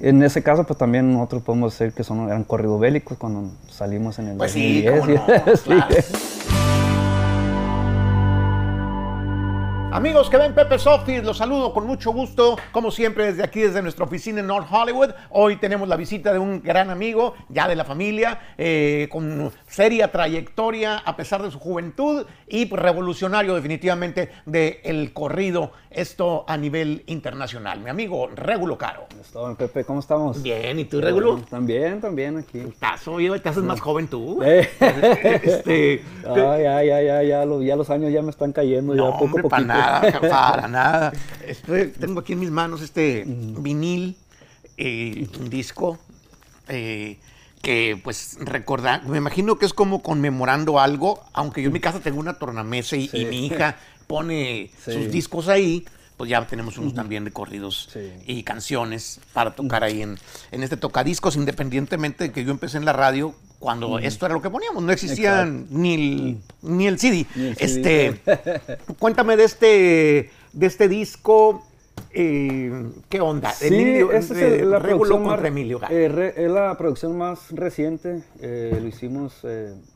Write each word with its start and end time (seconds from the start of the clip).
En 0.00 0.22
ese 0.22 0.42
caso, 0.42 0.64
pues 0.64 0.78
también 0.78 1.12
nosotros 1.12 1.42
podemos 1.42 1.78
decir 1.78 1.92
que 1.94 2.02
son, 2.04 2.26
eran 2.28 2.44
corridos 2.44 2.80
bélicos 2.80 3.18
cuando 3.18 3.50
salimos 3.68 4.18
en 4.18 4.28
el 4.28 4.36
Pues 4.38 4.52
sí, 4.52 4.82
2010. 4.82 5.20
cómo 5.20 5.44
no, 5.46 5.56
Sí. 5.56 5.70
Amigos 10.00 10.30
que 10.30 10.38
ven 10.38 10.54
Pepe 10.54 10.78
Sofis, 10.78 11.22
los 11.22 11.36
saludo 11.36 11.74
con 11.74 11.86
mucho 11.86 12.10
gusto, 12.10 12.56
como 12.72 12.90
siempre 12.90 13.26
desde 13.26 13.42
aquí, 13.44 13.60
desde 13.60 13.82
nuestra 13.82 14.06
oficina 14.06 14.40
en 14.40 14.46
North 14.46 14.66
Hollywood. 14.70 15.10
Hoy 15.28 15.56
tenemos 15.56 15.86
la 15.88 15.96
visita 15.96 16.32
de 16.32 16.38
un 16.38 16.62
gran 16.62 16.88
amigo, 16.88 17.34
ya 17.50 17.68
de 17.68 17.76
la 17.76 17.84
familia, 17.84 18.40
eh, 18.56 19.08
con 19.12 19.52
seria 19.68 20.10
trayectoria 20.10 20.96
a 20.96 21.16
pesar 21.16 21.42
de 21.42 21.50
su 21.50 21.58
juventud 21.58 22.24
y 22.48 22.66
revolucionario 22.74 23.54
definitivamente 23.54 24.30
del 24.46 25.12
corrido, 25.12 25.72
esto 25.90 26.46
a 26.48 26.56
nivel 26.56 27.02
internacional. 27.06 27.80
Mi 27.80 27.90
amigo 27.90 28.28
Regulo 28.34 28.78
Caro. 28.78 29.04
Estaba, 29.20 29.54
Pepe, 29.54 29.84
¿cómo 29.84 30.00
estamos? 30.00 30.42
Bien, 30.42 30.78
¿y 30.78 30.86
tú, 30.86 31.02
Regulo? 31.02 31.40
También, 31.50 32.00
también 32.00 32.38
aquí. 32.38 32.60
Estás, 32.60 33.06
oye, 33.06 33.38
te 33.40 33.50
haces 33.50 33.62
más 33.64 33.80
joven 33.82 34.08
tú. 34.08 34.40
Eh. 34.42 34.66
Este, 35.42 36.02
Ah, 36.26 36.56
ya, 36.58 36.82
ya, 36.84 37.02
ya, 37.02 37.22
ya, 37.22 37.44
lo- 37.44 37.60
ya 37.62 37.76
los 37.76 37.90
años 37.90 38.10
ya 38.12 38.22
me 38.22 38.30
están 38.30 38.52
cayendo, 38.52 38.94
ya 38.94 39.02
poco 39.18 39.38
a 39.38 39.42
poquito. 39.42 39.64
nada, 39.66 39.89
para 40.28 40.68
nada. 40.68 41.12
Tengo 41.98 42.20
aquí 42.20 42.32
en 42.34 42.40
mis 42.40 42.50
manos 42.50 42.80
este 42.82 43.24
vinil, 43.26 44.16
eh, 44.76 45.26
un 45.38 45.50
disco, 45.50 45.98
eh, 46.68 47.18
que 47.62 48.00
pues 48.02 48.38
recordar, 48.40 49.04
me 49.06 49.18
imagino 49.18 49.58
que 49.58 49.66
es 49.66 49.74
como 49.74 50.02
conmemorando 50.02 50.80
algo, 50.80 51.22
aunque 51.32 51.60
yo 51.62 51.66
en 51.66 51.74
mi 51.74 51.80
casa 51.80 52.00
tengo 52.00 52.18
una 52.18 52.34
tornamesa 52.38 52.96
y, 52.96 53.10
mi 53.28 53.46
hija 53.46 53.76
pone 54.06 54.70
Sí. 54.84 54.92
sus 54.92 55.10
discos 55.10 55.48
ahí, 55.48 55.84
pues 56.16 56.30
ya 56.30 56.46
tenemos 56.46 56.78
unos 56.78 56.94
también 56.94 57.24
de 57.24 57.32
corridos 57.32 57.88
Sí. 57.92 58.12
y 58.26 58.42
canciones 58.44 59.20
para 59.32 59.54
tocar 59.54 59.84
ahí 59.84 60.02
en, 60.02 60.18
en 60.52 60.62
este 60.62 60.76
tocadiscos, 60.76 61.36
independientemente 61.36 62.24
de 62.24 62.32
que 62.32 62.44
yo 62.44 62.50
empecé 62.50 62.78
en 62.78 62.84
la 62.86 62.92
radio 62.94 63.34
cuando 63.60 63.98
esto 64.00 64.26
era 64.26 64.34
lo 64.34 64.42
que 64.42 64.50
poníamos, 64.50 64.82
no 64.82 64.90
existían 64.90 65.66
ni 65.70 65.94
el, 65.94 66.38
ni 66.62 66.86
el 66.88 66.98
CD. 66.98 67.26
Ni 67.36 67.46
el 67.48 67.56
CD, 67.56 68.20
este, 68.24 68.76
Cuéntame 68.98 69.36
de 69.36 69.44
este, 69.44 70.30
de 70.52 70.66
este 70.66 70.88
disco. 70.88 71.62
eh, 72.12 72.88
¿Qué 73.10 73.20
onda? 73.20 73.52
Sí, 73.52 73.66
Emilio, 73.66 74.12
esa 74.12 74.32
es 74.34 74.40
eh, 74.40 74.60
el- 74.62 74.70
la 74.70 74.80
producción 74.80 75.20
más, 75.22 75.28
contra 75.32 75.48
Emilio 75.48 75.78
eh, 75.90 76.08
re- 76.08 76.34
es 76.44 76.50
la 76.50 76.76
producción 76.78 77.16
más 77.18 77.50
reciente. 77.50 78.22
eh, 78.40 78.78
lo 78.80 78.88
hicimos, 78.88 79.34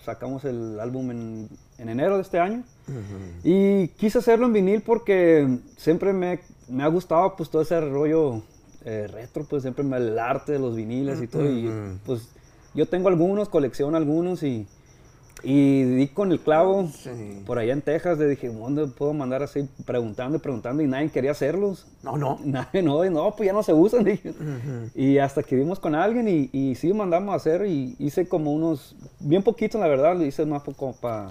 sacamos 0.05 0.45
el 0.45 0.79
álbum 0.79 1.11
en, 1.11 1.49
en 1.79 1.89
enero 1.89 2.17
de 2.17 2.23
este 2.23 2.39
año. 2.39 2.63
Y 3.43 3.89
quise 3.97 4.19
hacerlo 4.19 4.45
en 4.47 4.53
vinil 4.53 4.83
porque 4.83 5.49
siempre 5.79 6.13
me, 6.13 6.41
me 6.69 6.83
ha 6.85 6.89
gustado 6.89 7.35
pues 7.35 7.49
todo 7.49 7.63
ese 7.63 7.81
rollo 7.81 8.43
retro, 8.85 9.45
pues 9.49 9.63
siempre 9.63 9.83
me, 9.83 9.97
el 9.97 10.19
arte 10.19 10.53
de 10.53 10.59
los 10.59 10.77
viniles 10.77 11.23
y 11.23 11.27
todo. 11.27 11.49
Y 11.51 11.71
pues 12.05 12.29
yo 12.75 12.87
tengo 12.87 13.09
algunos, 13.09 13.49
colecciono 13.49 13.97
algunos 13.97 14.43
y, 14.43 14.67
y 15.43 15.83
di 15.83 16.09
con 16.09 16.33
el 16.33 16.41
clavo 16.41 16.89
Sí. 16.93 17.43
por 17.47 17.59
allá 17.59 17.73
en 17.75 17.83
Texas. 17.83 18.19
Le 18.19 18.27
dije, 18.29 18.49
¿dónde 18.49 18.87
puedo 18.87 19.13
mandar 19.13 19.43
así? 19.43 19.69
Preguntando 19.85 20.37
y 20.39 20.41
preguntando 20.41 20.83
y 20.83 20.87
nadie 20.87 21.11
quería 21.11 21.33
hacerlos. 21.33 21.87
No, 22.03 22.17
no. 22.17 22.39
Nadie, 22.45 22.83
no, 22.83 23.05
no, 23.11 23.35
pues 23.37 23.47
ya 23.47 23.53
no 23.53 23.63
se 23.63 23.73
usan. 23.73 24.05
dije. 24.05 24.33
Y 24.95 25.19
hasta 25.19 25.43
que 25.43 25.57
dimos 25.57 25.79
con 25.79 25.95
alguien 25.95 26.29
y, 26.29 26.51
y 26.53 26.75
sí 26.75 26.93
mandamos 26.93 27.33
a 27.33 27.37
hacer 27.37 27.67
y 27.67 27.95
hice 27.99 28.27
como 28.27 28.53
unos, 28.53 28.97
bien 29.21 29.43
poquitos 29.43 29.81
la 29.81 29.87
verdad, 29.89 30.17
lo 30.17 30.25
hice 30.25 30.45
más 30.47 30.63
poco 30.63 30.95
para... 31.01 31.31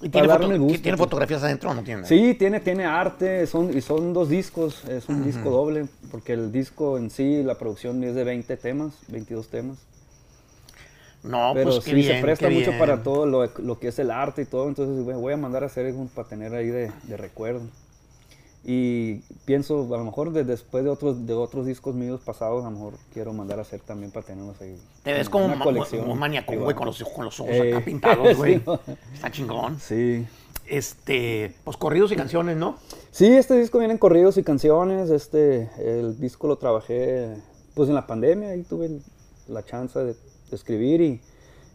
¿Y 0.00 0.10
tiene, 0.10 0.28
darme 0.28 0.44
foto- 0.44 0.54
el 0.54 0.60
gusto, 0.60 0.80
¿Tiene 0.82 0.96
fotografías 0.96 1.42
adentro 1.42 1.70
o 1.72 1.74
no 1.74 1.82
tiene? 1.82 2.06
Sí, 2.06 2.34
tiene, 2.38 2.60
tiene 2.60 2.84
arte, 2.84 3.44
son, 3.48 3.76
y 3.76 3.80
son 3.80 4.12
dos 4.12 4.28
discos, 4.28 4.84
es 4.84 5.08
un 5.08 5.24
disco 5.24 5.50
doble, 5.50 5.86
porque 6.12 6.34
el 6.34 6.52
disco 6.52 6.98
en 6.98 7.10
sí, 7.10 7.42
la 7.42 7.56
producción 7.56 8.04
es 8.04 8.14
de 8.14 8.22
20 8.22 8.56
temas, 8.58 8.92
22 9.08 9.48
temas. 9.48 9.78
No, 11.28 11.52
Pero 11.54 11.70
pues 11.70 11.84
qué 11.84 11.90
sí, 11.90 11.96
bien, 11.96 12.16
se 12.16 12.22
presta 12.22 12.48
qué 12.48 12.54
mucho 12.54 12.70
bien. 12.70 12.78
para 12.78 13.02
todo 13.02 13.26
lo, 13.26 13.46
lo 13.58 13.78
que 13.78 13.88
es 13.88 13.98
el 13.98 14.10
arte 14.10 14.42
y 14.42 14.44
todo, 14.46 14.66
entonces 14.68 15.04
voy- 15.04 15.14
voy 15.14 15.32
a 15.34 15.36
mandar 15.36 15.62
a 15.62 15.66
hacer 15.66 15.92
un 15.94 16.08
para 16.08 16.26
tener 16.28 16.54
ahí 16.54 16.66
de, 16.68 16.90
de 17.04 17.16
recuerdo. 17.16 17.60
Y 18.64 19.20
pienso, 19.44 19.82
a 19.94 19.98
lo 19.98 20.04
mejor 20.04 20.32
de- 20.32 20.44
después 20.44 20.84
de 20.84 20.90
otros, 20.90 21.26
de 21.26 21.32
otros 21.34 21.64
discos 21.66 21.94
míos 21.94 22.20
pasados, 22.24 22.64
a 22.64 22.70
lo 22.70 22.76
mejor 22.76 22.94
quiero 23.12 23.32
mandar 23.32 23.58
a 23.58 23.62
hacer 23.62 23.80
también 23.80 24.10
para 24.10 24.26
tenerlos 24.26 24.60
ahí. 24.60 24.76
Te 25.04 25.12
ves 25.12 25.28
como, 25.28 25.46
una 25.46 25.58
colección 25.62 26.00
como 26.02 26.12
un 26.14 26.18
maníaco, 26.18 26.52
güey, 26.56 26.74
con 26.74 26.86
los, 26.86 27.02
con 27.04 27.24
los 27.24 27.38
ojos 27.40 27.52
Eh, 27.52 27.72
acá 27.74 27.84
pintados, 27.84 28.36
güey. 28.36 28.58
sí. 28.58 28.62
Está 29.14 29.30
chingón. 29.30 29.78
Sí. 29.80 30.26
Este, 30.66 31.54
pues 31.64 31.76
corridos 31.78 32.12
y 32.12 32.16
canciones, 32.16 32.56
¿no? 32.56 32.76
Sí, 33.10 33.26
este 33.26 33.58
disco 33.58 33.78
viene 33.78 33.92
en 33.94 33.98
corridos 33.98 34.36
y 34.36 34.42
canciones. 34.42 35.08
Este, 35.10 35.70
el 35.78 36.18
disco 36.20 36.46
lo 36.46 36.56
trabajé 36.56 37.28
pues 37.74 37.88
en 37.88 37.94
la 37.94 38.06
pandemia, 38.06 38.50
ahí 38.50 38.62
tuve 38.64 38.86
el- 38.86 39.02
la 39.46 39.64
chance 39.64 39.98
de 39.98 40.14
escribir 40.56 41.00
y, 41.00 41.20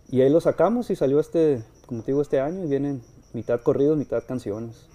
y 0.10 0.22
ahí 0.22 0.30
lo 0.30 0.42
sacamos 0.42 0.90
y 0.90 0.96
salió 0.96 1.20
este, 1.20 1.62
como 1.86 2.02
te 2.02 2.12
digo, 2.12 2.22
este 2.22 2.40
año 2.40 2.64
y 2.64 2.68
vienen 2.68 3.02
mitad 3.34 3.62
corridos, 3.62 3.98
mitad 3.98 4.24
canciones. 4.28 4.88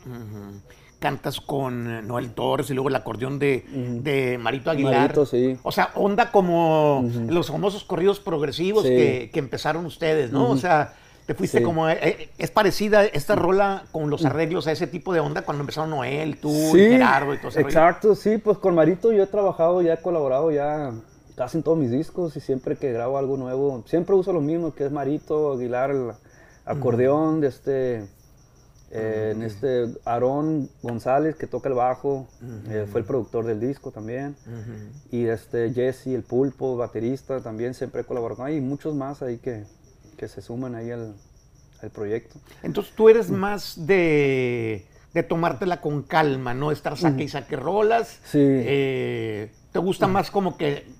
Cantas 0.99 1.41
con 1.41 1.89
eh, 1.89 2.03
Noel 2.03 2.33
Torres 2.33 2.71
y 2.71 2.75
luego 2.75 2.89
el 2.89 2.97
acordeón 2.97 3.39
de, 3.39 3.65
de 4.03 4.37
Marito 4.37 4.71
Aguilar. 4.71 5.03
Marito, 5.03 5.27
sí. 5.27 5.57
O 5.63 5.71
sea, 5.71 5.91
onda 5.95 6.33
como 6.33 7.09
los 7.29 7.47
famosos 7.49 7.85
corridos 7.85 8.19
progresivos 8.19 8.83
Sí. 8.83 8.89
que, 8.91 9.31
que 9.33 9.39
empezaron 9.39 9.87
ustedes, 9.87 10.33
¿no? 10.33 10.51
O 10.51 10.57
sea, 10.57 10.95
te 11.27 11.35
fuiste 11.35 11.59
Sí. 11.59 11.65
como... 11.65 11.89
eh, 11.89 11.99
eh, 12.03 12.31
es 12.37 12.51
parecida 12.51 13.05
esta 13.05 13.37
rola 13.37 13.85
con 13.93 14.11
los 14.11 14.25
arreglos 14.25 14.67
a 14.67 14.73
ese 14.73 14.89
tipo 14.89 15.13
de 15.13 15.21
onda 15.21 15.43
cuando 15.43 15.61
empezaron 15.63 15.91
Noel, 15.91 16.39
tú, 16.39 16.51
y 16.77 16.81
Gerardo 16.91 17.33
y 17.33 17.39
todo 17.39 17.51
rollo? 17.51 17.61
exacto, 17.69 18.17
sí, 18.17 18.39
pues 18.39 18.59
con 18.59 18.75
Marito 18.75 19.13
yo 19.13 19.23
he 19.23 19.27
trabajado, 19.29 19.81
ya 19.83 19.93
he 19.95 20.03
colaborado 20.03 20.51
ya 20.51 20.91
casi 21.39 21.59
en 21.59 21.63
todos 21.63 21.79
mis 21.79 21.93
discos 21.93 22.37
y 22.37 22.41
siempre 22.41 22.75
que 22.75 22.93
grabo 22.93 23.17
algo 23.17 23.37
nuevo, 23.37 23.85
siempre 23.87 24.17
uso 24.17 24.33
lo 24.33 24.41
mismo, 24.41 24.75
que 24.75 24.85
es 24.85 24.91
Marito, 24.91 25.53
Aguilar, 25.53 25.93
el 25.93 26.11
acordeón 26.65 27.41
de 27.41 27.47
este, 27.47 28.05
eh, 28.91 29.33
en 29.37 29.43
este 29.43 29.87
Aarón 30.05 30.69
González 30.83 31.37
que 31.37 31.47
toca 31.47 31.69
el 31.69 31.77
bajo, 31.77 32.27
eh, 32.69 32.89
fue 32.91 33.03
el 33.03 33.07
productor 33.07 33.47
del 33.47 33.61
disco 33.61 33.93
también, 33.93 34.35
y 35.13 35.27
este 35.27 35.73
Jesse, 35.73 36.09
el 36.09 36.25
pulpo, 36.25 36.77
baterista, 36.77 37.41
también 37.41 37.73
siempre 37.73 38.01
he 38.01 38.05
colaborado, 38.05 38.43
hay 38.43 38.61
muchos 38.61 38.97
más 38.97 39.23
ahí 39.23 39.39
que, 39.39 39.63
que 40.17 40.27
se 40.27 40.43
suman 40.43 40.75
ahí 40.75 40.91
al, 40.91 41.15
al 41.81 41.91
proyecto. 41.91 42.35
Entonces 42.65 42.93
tú 42.97 43.09
eres 43.09 43.31
más 43.31 43.87
de, 43.87 44.85
de 45.15 45.23
tomártela 45.23 45.81
con 45.81 46.03
calma, 46.03 46.53
¿no? 46.53 46.73
Estar 46.73 46.99
saque 46.99 47.23
y 47.23 47.29
saque 47.29 47.55
rolas. 47.55 48.19
Sí. 48.25 48.41
Eh, 48.43 49.53
¿Te 49.71 49.79
gusta 49.79 50.09
más 50.09 50.33
como 50.33 50.57
que 50.57 50.98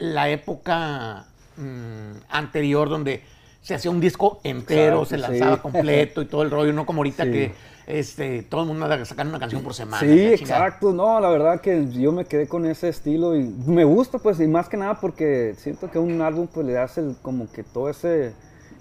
la 0.00 0.28
época 0.30 1.26
mm, 1.56 2.24
anterior 2.30 2.88
donde 2.88 3.22
se 3.62 3.74
hacía 3.74 3.90
un 3.90 4.00
disco 4.00 4.40
entero, 4.42 5.04
se 5.04 5.16
sí. 5.16 5.20
lanzaba 5.22 5.56
completo 5.62 6.22
y 6.22 6.26
todo 6.26 6.42
el 6.42 6.50
rollo, 6.50 6.72
no 6.72 6.86
como 6.86 6.98
ahorita 7.00 7.24
Sí. 7.24 7.30
que 7.30 7.52
este, 7.86 8.42
todo 8.44 8.60
el 8.62 8.68
mundo 8.68 8.84
anda 8.84 9.04
sacando 9.04 9.30
una 9.30 9.40
canción 9.40 9.62
por 9.62 9.74
semana? 9.74 10.00
Sí, 10.00 10.26
exacto. 10.26 10.92
No, 10.92 11.18
la 11.18 11.28
verdad 11.28 11.60
que 11.60 11.88
yo 11.90 12.12
me 12.12 12.24
quedé 12.24 12.46
con 12.46 12.64
ese 12.64 12.88
estilo 12.88 13.34
y 13.36 13.42
me 13.66 13.82
gusta, 13.84 14.18
pues, 14.18 14.38
y 14.40 14.46
más 14.46 14.68
que 14.68 14.76
nada 14.76 15.00
porque 15.00 15.54
siento 15.58 15.90
que 15.90 15.98
un 15.98 16.20
álbum, 16.22 16.46
pues, 16.46 16.64
le 16.66 16.78
hace 16.78 17.00
el- 17.00 17.16
como 17.20 17.50
que 17.50 17.64
todo 17.64 17.88
ese 17.90 18.32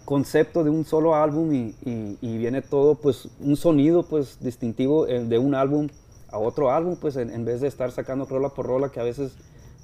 concepto 0.06 0.64
de 0.64 0.70
un 0.70 0.86
solo 0.86 1.16
álbum 1.16 1.52
y, 1.54 1.76
y- 1.86 2.18
y 2.22 2.38
viene 2.38 2.62
todo, 2.62 2.96
pues, 2.96 3.28
un 3.40 3.56
sonido, 3.58 4.04
pues, 4.04 4.40
distintivo 4.42 5.08
eh, 5.08 5.24
de 5.26 5.38
un 5.40 5.56
álbum 5.56 5.88
a 6.32 6.38
otro 6.38 6.72
álbum, 6.72 6.96
pues, 6.96 7.16
en, 7.16 7.32
en 7.32 7.46
vez 7.46 7.62
de 7.62 7.68
estar 7.68 7.92
sacando 7.92 8.26
rola 8.26 8.50
por 8.50 8.68
rola 8.68 8.90
que 8.90 9.00
a 9.00 9.04
veces, 9.04 9.32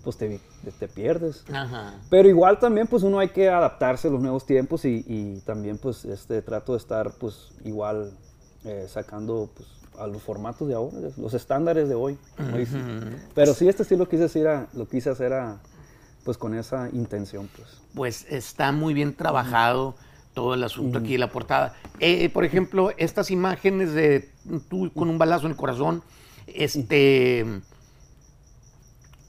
pues, 0.05 0.15
te, 0.17 0.39
te 0.79 0.87
pierdes. 0.87 1.43
Ajá. 1.51 1.95
Pero 2.09 2.29
igual 2.29 2.59
también, 2.59 2.87
pues, 2.87 3.03
uno 3.03 3.19
hay 3.19 3.27
que 3.29 3.49
adaptarse 3.49 4.07
a 4.07 4.11
los 4.11 4.21
nuevos 4.21 4.45
tiempos 4.45 4.85
y, 4.85 5.03
y 5.05 5.41
también, 5.45 5.77
pues, 5.77 6.05
este, 6.05 6.41
trato 6.41 6.71
de 6.71 6.77
estar, 6.77 7.11
pues, 7.19 7.49
igual 7.65 8.11
eh, 8.63 8.85
sacando, 8.87 9.49
pues, 9.53 9.67
a 9.99 10.07
los 10.07 10.21
formatos 10.21 10.67
de 10.67 10.75
ahora, 10.75 10.97
los 11.17 11.33
estándares 11.33 11.89
de 11.89 11.95
hoy. 11.95 12.17
como 12.37 12.57
dicen. 12.57 13.17
Pero 13.33 13.53
sí, 13.53 13.67
este 13.67 13.83
sí 13.83 13.97
lo 13.97 14.07
quise 14.07 14.23
hacer, 14.25 14.47
a- 14.47 14.67
lo 14.73 14.87
quise 14.87 15.09
hacer 15.09 15.33
a, 15.33 15.57
pues, 16.23 16.37
con 16.37 16.53
esa 16.55 16.89
intención, 16.93 17.49
pues. 17.55 17.67
Pues 17.93 18.25
está 18.29 18.71
muy 18.71 18.93
bien 18.93 19.13
trabajado 19.15 19.95
todo 20.33 20.53
el 20.53 20.63
asunto 20.65 20.97
aquí 20.99 21.13
de 21.13 21.17
la 21.19 21.31
portada. 21.31 21.75
Eh, 21.99 22.29
por 22.29 22.43
ejemplo, 22.43 22.91
estas 22.97 23.31
imágenes 23.31 23.93
de 23.93 24.29
tú 24.69 24.91
con 24.93 25.09
un 25.09 25.17
balazo 25.17 25.45
en 25.45 25.51
el 25.51 25.57
corazón, 25.57 26.03
este, 26.47 27.45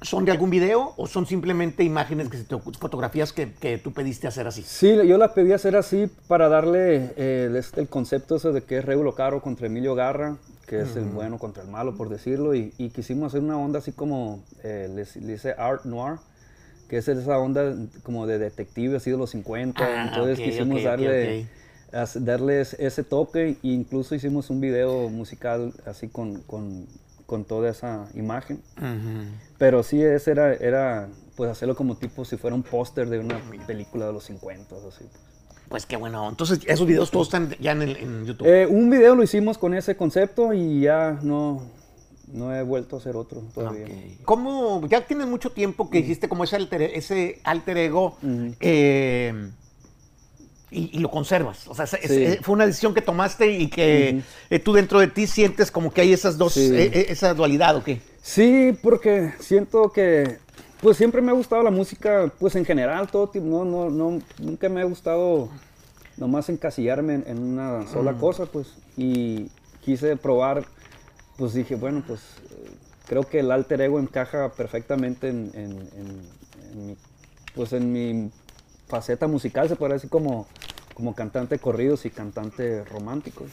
¿son 0.03 0.25
de 0.25 0.33
algún 0.33 0.51
video 0.51 0.93
o 0.97 1.07
son 1.07 1.27
simplemente 1.27 1.83
imágenes 1.83 2.29
que 2.29 2.37
se 2.37 2.45
te 2.45 2.59
fotografías 2.59 3.33
que, 3.33 3.53
que 3.53 3.79
tú 3.79 3.93
pediste 3.93 4.27
hacer 4.27 4.47
así? 4.47 4.63
Sí, 4.63 4.95
yo 5.07 5.19
la 5.19 5.33
pedí 5.35 5.53
hacer 5.53 5.77
así 5.77 6.09
para 6.29 6.49
darle 6.49 7.13
eh, 7.17 7.47
el, 7.49 7.57
este, 7.57 7.81
el 7.81 7.89
concepto 7.89 8.37
ese 8.37 8.53
de 8.53 8.63
que 8.63 8.79
es 8.79 8.85
Regulo 8.85 9.15
Caro 9.15 9.41
contra 9.41 9.67
Emilio 9.67 9.95
Garra, 9.95 10.37
que 10.67 10.81
es 10.81 10.97
el 10.97 11.05
bueno 11.05 11.39
contra 11.39 11.63
el 11.63 11.69
malo, 11.69 11.97
por 11.97 12.09
decirlo, 12.09 12.55
y, 12.55 12.75
y 12.77 12.91
quisimos 12.91 13.29
hacer 13.29 13.41
una 13.41 13.57
onda 13.57 13.79
así 13.79 13.93
como, 13.93 14.43
eh, 14.65 14.91
les, 14.93 15.17
le 15.17 15.33
dice 15.33 15.55
Art 15.57 15.85
Noir, 15.85 16.19
que 16.89 16.99
es 16.99 17.09
esa 17.09 17.39
onda 17.39 17.75
como 18.03 18.27
de 18.27 18.39
detective, 18.39 18.97
así 18.97 19.11
de 19.11 19.17
los 19.17 19.31
50, 19.31 19.85
Ah, 19.85 20.09
entonces 20.09 20.39
quisimos 20.39 20.79
ok, 20.79 20.81
ok, 20.81 20.85
darle... 20.85 21.47
darles 22.17 22.75
ese 22.75 23.05
toque 23.05 23.49
e 23.49 23.57
incluso 23.63 24.15
hicimos 24.15 24.51
un 24.51 24.61
video 24.61 25.09
musical 25.09 25.73
así 25.87 26.09
con, 26.09 26.41
con, 26.43 26.87
con 27.27 27.45
toda 27.45 27.71
esa 27.71 28.09
imagen. 28.15 28.63
Ujú. 28.79 29.27
Pero 29.59 29.83
sí, 29.83 30.03
ese 30.03 30.31
era, 30.31 30.55
era 30.55 31.09
pues 31.37 31.51
hacerlo 31.51 31.77
como 31.77 31.97
tipo 31.97 32.25
si 32.25 32.37
fuera 32.37 32.57
un 32.57 32.63
póster 32.63 33.09
de 33.09 33.19
una 33.19 33.41
película 33.67 34.07
de 34.07 34.13
los 34.13 34.25
50 34.25 34.75
o 34.75 34.89
así. 34.89 35.05
Pues. 35.05 35.27
Pues 35.69 35.87
qué 35.87 35.97
bueno. 35.97 36.29
Entonces, 36.29 36.61
esos 36.67 36.87
videos 36.87 37.11
todos 37.11 37.27
están 37.27 37.55
ya 37.59 37.73
en, 37.73 37.83
el, 37.83 37.97
en 37.97 38.25
YouTube. 38.25 38.47
Eh, 38.47 38.67
un 38.67 38.89
video 38.89 39.15
lo 39.17 39.23
hicimos 39.23 39.59
con 39.59 39.75
ese 39.75 39.97
concepto 39.97 40.53
y 40.53 40.83
ya 40.83 41.19
no, 41.23 41.63
no 42.33 42.55
he 42.55 42.63
vuelto 42.63 42.97
a 42.97 42.99
hacer 43.01 43.17
otro 43.17 43.43
todavía. 43.55 43.87
Ya 44.89 45.07
tienes 45.07 45.27
mucho 45.27 45.51
tiempo 45.51 45.91
que 45.91 45.99
hiciste 45.99 46.29
como 46.29 46.45
ese 46.45 46.57
alter, 46.57 46.83
ese 46.83 47.41
alter 47.43 47.79
ego 47.79 48.17
eh, 48.61 49.51
y, 50.71 50.97
y 50.97 50.99
lo 51.01 51.11
conservas. 51.11 51.69
O 51.69 51.75
sea, 51.75 51.87
Sí. 51.87 51.99
es- 52.03 52.41
fue 52.41 52.55
una 52.55 52.67
decisión 52.67 52.93
que 52.95 53.03
tomaste 53.03 53.53
y 53.53 53.69
que 53.69 54.23
eh, 54.51 54.59
tú 54.59 54.73
dentro 54.73 54.99
de 55.01 55.07
ti 55.09 55.27
sientes 55.27 55.71
como 55.71 55.93
que 55.93 56.01
hay 56.01 56.13
esas 56.13 56.37
dos, 56.39 56.55
Sí. 56.55 56.71
eh, 56.75 56.91
eh, 56.93 57.07
esa 57.11 57.33
dualidad, 57.35 57.77
¿o 57.77 57.85
qué? 57.85 58.01
Sí, 58.23 58.77
porque 58.83 59.33
siento 59.41 59.91
que 59.93 60.39
pues 60.81 60.97
siempre 60.99 61.23
me 61.23 61.31
ha 61.31 61.35
gustado 61.35 61.63
la 61.63 61.71
música, 61.71 62.31
pues 62.39 62.55
en 62.57 62.65
general, 62.65 63.09
todo 63.09 63.29
tipo, 63.29 63.47
no, 63.47 63.65
no, 63.65 63.89
no, 63.91 64.21
nunca 64.39 64.69
me 64.69 64.81
ha 64.83 64.85
gustado 64.85 65.49
nomás 66.19 66.49
encasillarme 66.51 67.15
en, 67.15 67.25
en 67.27 67.39
una 67.43 67.87
sola 67.87 68.13
cosa, 68.15 68.45
pues, 68.47 68.69
y 68.97 69.49
quise 69.85 70.17
probar, 70.17 70.65
pues 71.39 71.55
dije, 71.55 71.77
bueno, 71.77 72.03
pues 72.07 72.21
eh, 72.51 72.71
creo 73.07 73.23
que 73.23 73.41
el 73.41 73.51
alter 73.53 73.81
ego 73.81 73.99
encaja 74.01 74.53
perfectamente 74.53 75.29
en, 75.29 75.51
en- 75.55 75.89
en- 75.97 76.23
en 76.73 76.87
mi, 76.89 76.97
pues 77.55 77.73
en 77.73 77.93
mi 77.93 78.31
faceta 78.87 79.27
musical, 79.27 79.69
se 79.69 79.77
puede 79.77 79.95
decir 79.95 80.09
como, 80.11 80.47
como 80.95 81.15
cantante 81.15 81.59
corridos 81.59 82.07
y 82.07 82.11
cantante 82.11 82.85
romántico. 82.85 83.45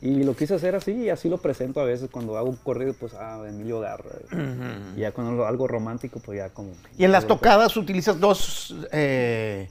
Y 0.00 0.22
lo 0.24 0.34
quise 0.36 0.54
hacer 0.54 0.74
así 0.74 0.92
y 0.92 1.10
así 1.10 1.28
lo 1.28 1.38
presento 1.38 1.80
a 1.80 1.84
veces 1.84 2.08
cuando 2.10 2.36
hago 2.36 2.48
un 2.50 2.56
corrido, 2.56 2.94
pues, 2.98 3.12
ah, 3.14 3.42
Emilio 3.48 3.80
Garra. 3.80 4.10
Y 4.96 5.00
ya 5.00 5.12
cuando 5.12 5.32
lo- 5.32 5.46
algo 5.46 5.66
romántico, 5.68 6.20
pues 6.24 6.38
ya 6.38 6.48
como... 6.50 6.70
Y 6.96 7.04
en 7.04 7.12
las 7.12 7.26
tocadas 7.26 7.76
utilizas 7.76 8.18
dos, 8.20 8.74
eh, 8.92 9.68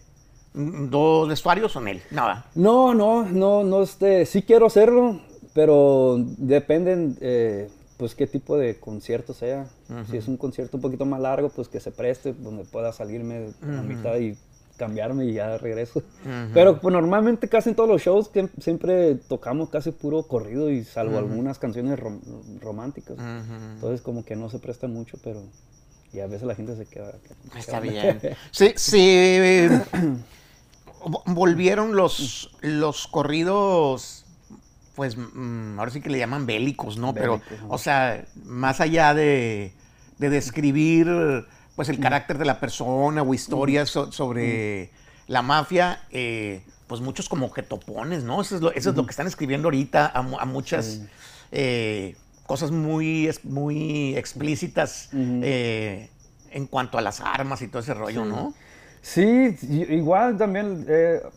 dos 0.53 1.29
vestuarios 1.29 1.75
o 1.75 1.81
en 1.81 1.87
él. 1.87 2.01
Nada. 2.11 2.45
No, 2.55 2.93
no, 2.93 3.23
no, 3.23 3.63
no, 3.63 3.81
este, 3.83 4.25
sí 4.25 4.41
quiero 4.43 4.67
hacerlo, 4.67 5.21
pero 5.53 6.17
depende, 6.37 7.15
eh, 7.21 7.69
pues, 7.97 8.13
qué 8.15 8.27
tipo 8.27 8.57
de 8.57 8.77
concierto 8.79 9.33
sea. 9.33 9.67
Si 10.09 10.17
es 10.17 10.27
un 10.27 10.37
concierto 10.37 10.77
un 10.77 10.81
poquito 10.81 11.05
más 11.05 11.19
largo, 11.21 11.49
pues 11.49 11.67
que 11.67 11.79
se 11.79 11.91
preste, 11.91 12.33
donde 12.33 12.63
pueda 12.65 12.91
salirme 12.93 13.49
a 13.63 13.81
mitad 13.81 14.17
y 14.17 14.37
cambiarme 14.77 15.25
y 15.25 15.33
ya 15.33 15.57
regreso. 15.57 16.01
Pero 16.53 16.79
pues, 16.79 16.91
normalmente 16.93 17.47
casi 17.49 17.69
en 17.69 17.75
todos 17.75 17.89
los 17.89 18.01
shows 18.01 18.29
que 18.29 18.49
siempre 18.59 19.15
tocamos 19.15 19.69
casi 19.69 19.91
puro 19.91 20.23
corrido 20.23 20.69
y 20.71 20.83
salvo 20.83 21.17
algunas 21.19 21.59
canciones 21.59 21.99
rom- 21.99 22.21
románticas. 22.61 23.17
Entonces 23.75 24.01
como 24.01 24.25
que 24.25 24.35
no 24.35 24.49
se 24.49 24.59
presta 24.59 24.87
mucho, 24.87 25.17
pero 25.23 25.41
y 26.13 26.19
a 26.19 26.27
veces 26.27 26.43
la 26.47 26.55
gente 26.55 26.75
se 26.75 26.85
queda. 26.85 27.13
Está 27.57 27.79
bien. 27.79 28.19
Se, 28.51 28.73
se, 28.77 29.65
eh, 29.65 29.69
vo- 31.03 31.23
volvieron 31.33 31.95
los, 31.95 32.51
los 32.61 33.07
corridos, 33.07 34.25
pues 34.95 35.15
mm, 35.17 35.79
ahora 35.79 35.91
sí 35.91 36.01
que 36.01 36.09
le 36.09 36.17
llaman 36.17 36.45
bélicos, 36.45 36.97
¿no? 36.97 37.13
Pero, 37.13 37.41
o 37.69 37.77
sea, 37.77 38.25
más 38.43 38.81
allá 38.81 39.13
de, 39.13 39.71
de 40.17 40.29
describir 40.29 41.07
pues 41.81 41.89
el 41.89 41.99
carácter 41.99 42.37
de 42.37 42.45
la 42.45 42.59
persona 42.59 43.23
o 43.23 43.33
historias 43.33 43.89
so- 43.89 44.11
sobre 44.11 44.91
la 45.25 45.41
mafia, 45.41 46.03
eh, 46.11 46.61
pues 46.85 47.01
muchos 47.01 47.27
como 47.27 47.51
que 47.51 47.63
topones, 47.63 48.23
¿no? 48.23 48.39
Eso 48.39 48.55
es 48.55 48.61
lo, 48.61 48.71
eso 48.71 48.91
es 48.91 48.95
lo 48.95 49.03
que 49.05 49.09
están 49.09 49.25
escribiendo 49.25 49.65
ahorita 49.67 50.11
a, 50.13 50.21
mu- 50.21 50.37
a 50.37 50.45
muchas 50.45 51.01
eh, 51.51 52.15
cosas 52.45 52.69
muy, 52.69 53.31
muy 53.45 54.15
explícitas 54.15 55.09
eh, 55.43 56.11
en 56.51 56.67
cuanto 56.67 56.99
a 56.99 57.01
las 57.01 57.19
armas 57.19 57.63
y 57.63 57.67
todo 57.67 57.81
ese 57.81 57.95
rollo, 57.95 58.25
¿no? 58.25 58.53
Sí, 59.01 59.57
igual 59.89 60.37
también, 60.37 60.85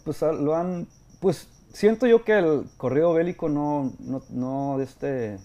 pues 0.04 0.22
ah, 0.22 0.32
lo 0.32 0.54
han, 0.56 0.86
pues 1.20 1.48
siento 1.72 2.06
yo 2.06 2.22
que 2.22 2.36
el 2.38 2.64
corrido 2.76 3.14
bélico 3.14 3.48
no, 3.48 3.94
no, 4.00 4.22
no, 4.28 4.78
este, 4.82 5.38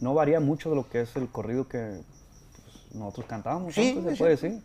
no 0.00 0.14
varía 0.14 0.40
mucho 0.40 0.70
de 0.70 0.74
lo 0.74 0.88
que 0.88 1.02
es 1.02 1.14
el 1.14 1.28
corrido 1.28 1.68
que 1.68 2.00
nosotros 2.96 3.26
cantábamos, 3.26 3.74
Sí, 3.74 4.00
se 4.04 4.16
puede 4.16 4.30
decir. 4.32 4.60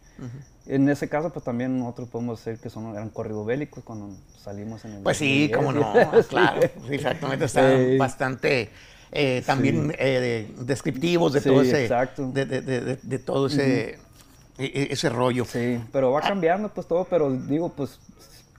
En 0.68 0.88
ese 0.89 1.10
caso, 1.10 1.31
pues 1.31 1.44
también 1.44 1.80
nosotros 1.80 2.10
podemos 2.10 2.44
decir 2.44 2.62
que 2.62 2.69
son, 2.69 2.92
eran 2.95 3.10
corridos 3.10 3.45
bélicos 3.45 3.83
cuando 3.83 4.16
salimos 4.42 4.83
en 4.86 4.94
el... 4.94 5.04
Pues 5.04 5.18
sí, 5.18 5.48
2010. 5.50 5.57
cómo 5.57 5.72
no, 5.74 6.24
claro, 6.30 6.62
exactamente, 6.89 7.45
están 7.45 7.98
bastante 7.98 8.69
eh, 9.12 9.44
también 9.45 9.94
eh, 9.98 10.48
de- 10.57 10.63
descriptivos 10.66 11.33
de 11.33 11.42
todo 11.42 11.62
ese, 11.62 11.89
de, 11.89 12.45
de- 12.45 12.98
de- 13.01 13.19
todo 13.19 13.48
ese, 13.48 13.92
e- 13.92 13.98
e- 14.66 14.88
ese 14.92 15.10
rollo. 15.10 15.45
Sí, 15.45 15.80
pero 15.92 16.12
va 16.12 16.22
cambiando 16.22 16.69
pues 16.69 16.88
todo, 16.88 17.06
pero 17.06 17.31
digo, 17.31 17.69
pues 17.69 18.00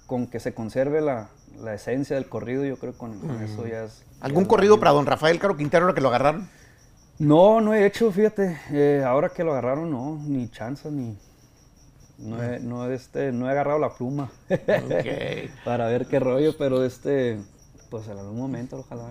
con 0.07 0.27
que 0.27 0.41
se 0.41 0.53
conserve 0.53 1.01
la, 1.01 1.29
la 1.61 1.73
esencia 1.75 2.17
del 2.17 2.27
corrido, 2.29 2.65
yo 2.67 2.77
creo 2.77 2.93
que 2.93 2.99
con, 2.99 3.19
con 3.21 3.43
eso 3.43 3.67
ya 3.67 3.85
es... 3.85 4.03
¿Algún 4.21 4.43
ya 4.45 4.49
corrido 4.51 4.79
para 4.79 4.91
don 4.91 5.07
Rafael 5.07 5.39
Caro 5.39 5.57
Quintero 5.57 5.95
que 5.95 6.01
lo 6.01 6.09
agarraron? 6.09 6.49
No, 7.19 7.61
no 7.61 7.75
he 7.75 7.87
hecho, 7.87 8.11
fíjate. 8.11 8.59
eh, 8.71 9.03
ahora 9.07 9.29
que 9.29 9.45
lo 9.45 9.53
agarraron, 9.53 9.91
no, 9.91 10.19
ni 10.27 10.49
chanza, 10.51 10.91
ni. 10.91 11.17
No 12.19 12.41
he, 12.43 12.61
no, 12.61 12.89
este, 12.91 13.33
no 13.33 13.49
he 13.49 13.51
agarrado 13.51 13.79
la 13.81 13.95
pluma 13.95 14.31
para 15.65 15.87
ver 15.87 16.07
qué 16.07 16.19
rollo, 16.21 16.57
pero 16.57 16.85
este. 16.85 17.39
Pues 17.91 18.07
en 18.09 18.17
algún 18.19 18.39
momento, 18.39 18.79
ojalá 18.79 19.11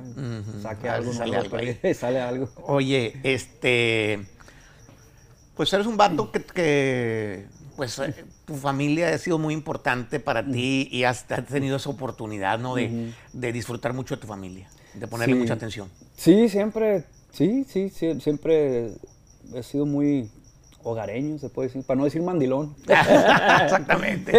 saque 0.62 0.89
algo. 0.89 1.13
sale 1.13 1.38
algo 1.38 1.56
ahí. 1.57 1.80
sale 1.94 2.19
algo. 2.21 2.50
Oye, 2.65 3.13
este. 3.24 4.25
Pues 5.56 5.71
eres 5.74 5.86
un 5.86 5.98
vato 5.98 6.31
que, 6.31 6.44
que, 6.44 7.45
pues 7.75 8.00
eh, 8.00 8.25
tu 8.45 8.56
familia 8.56 9.13
ha 9.13 9.18
sido 9.18 9.38
muy 9.38 9.53
importante 9.53 10.19
para 10.19 10.44
ti 10.44 10.88
y 10.92 11.03
has, 11.03 11.30
has 11.31 11.45
tenido 11.45 11.75
esa 11.77 11.89
oportunidad, 11.89 12.57
¿no? 12.57 12.74
De, 12.75 13.13
de 13.33 13.51
disfrutar 13.51 13.94
mucho 13.94 14.15
de 14.15 14.21
tu 14.21 14.27
familia, 14.27 14.68
de 14.95 15.07
ponerle 15.07 15.36
Sí. 15.36 15.39
mucha 15.42 15.53
atención. 15.53 15.89
Sí, 16.15 16.50
siempre, 16.50 17.03
sí, 17.31 17.66
sí, 17.68 17.89
sí, 17.89 18.19
siempre 18.22 18.92
he 19.54 19.63
sido 19.63 19.86
muy 19.86 20.30
hogareño, 20.83 21.38
se 21.38 21.50
puede 21.50 21.68
decir, 21.68 21.83
para 21.83 21.98
no 21.98 22.06
decir 22.06 22.22
mandilón. 22.24 22.75
Exactamente. 22.88 24.31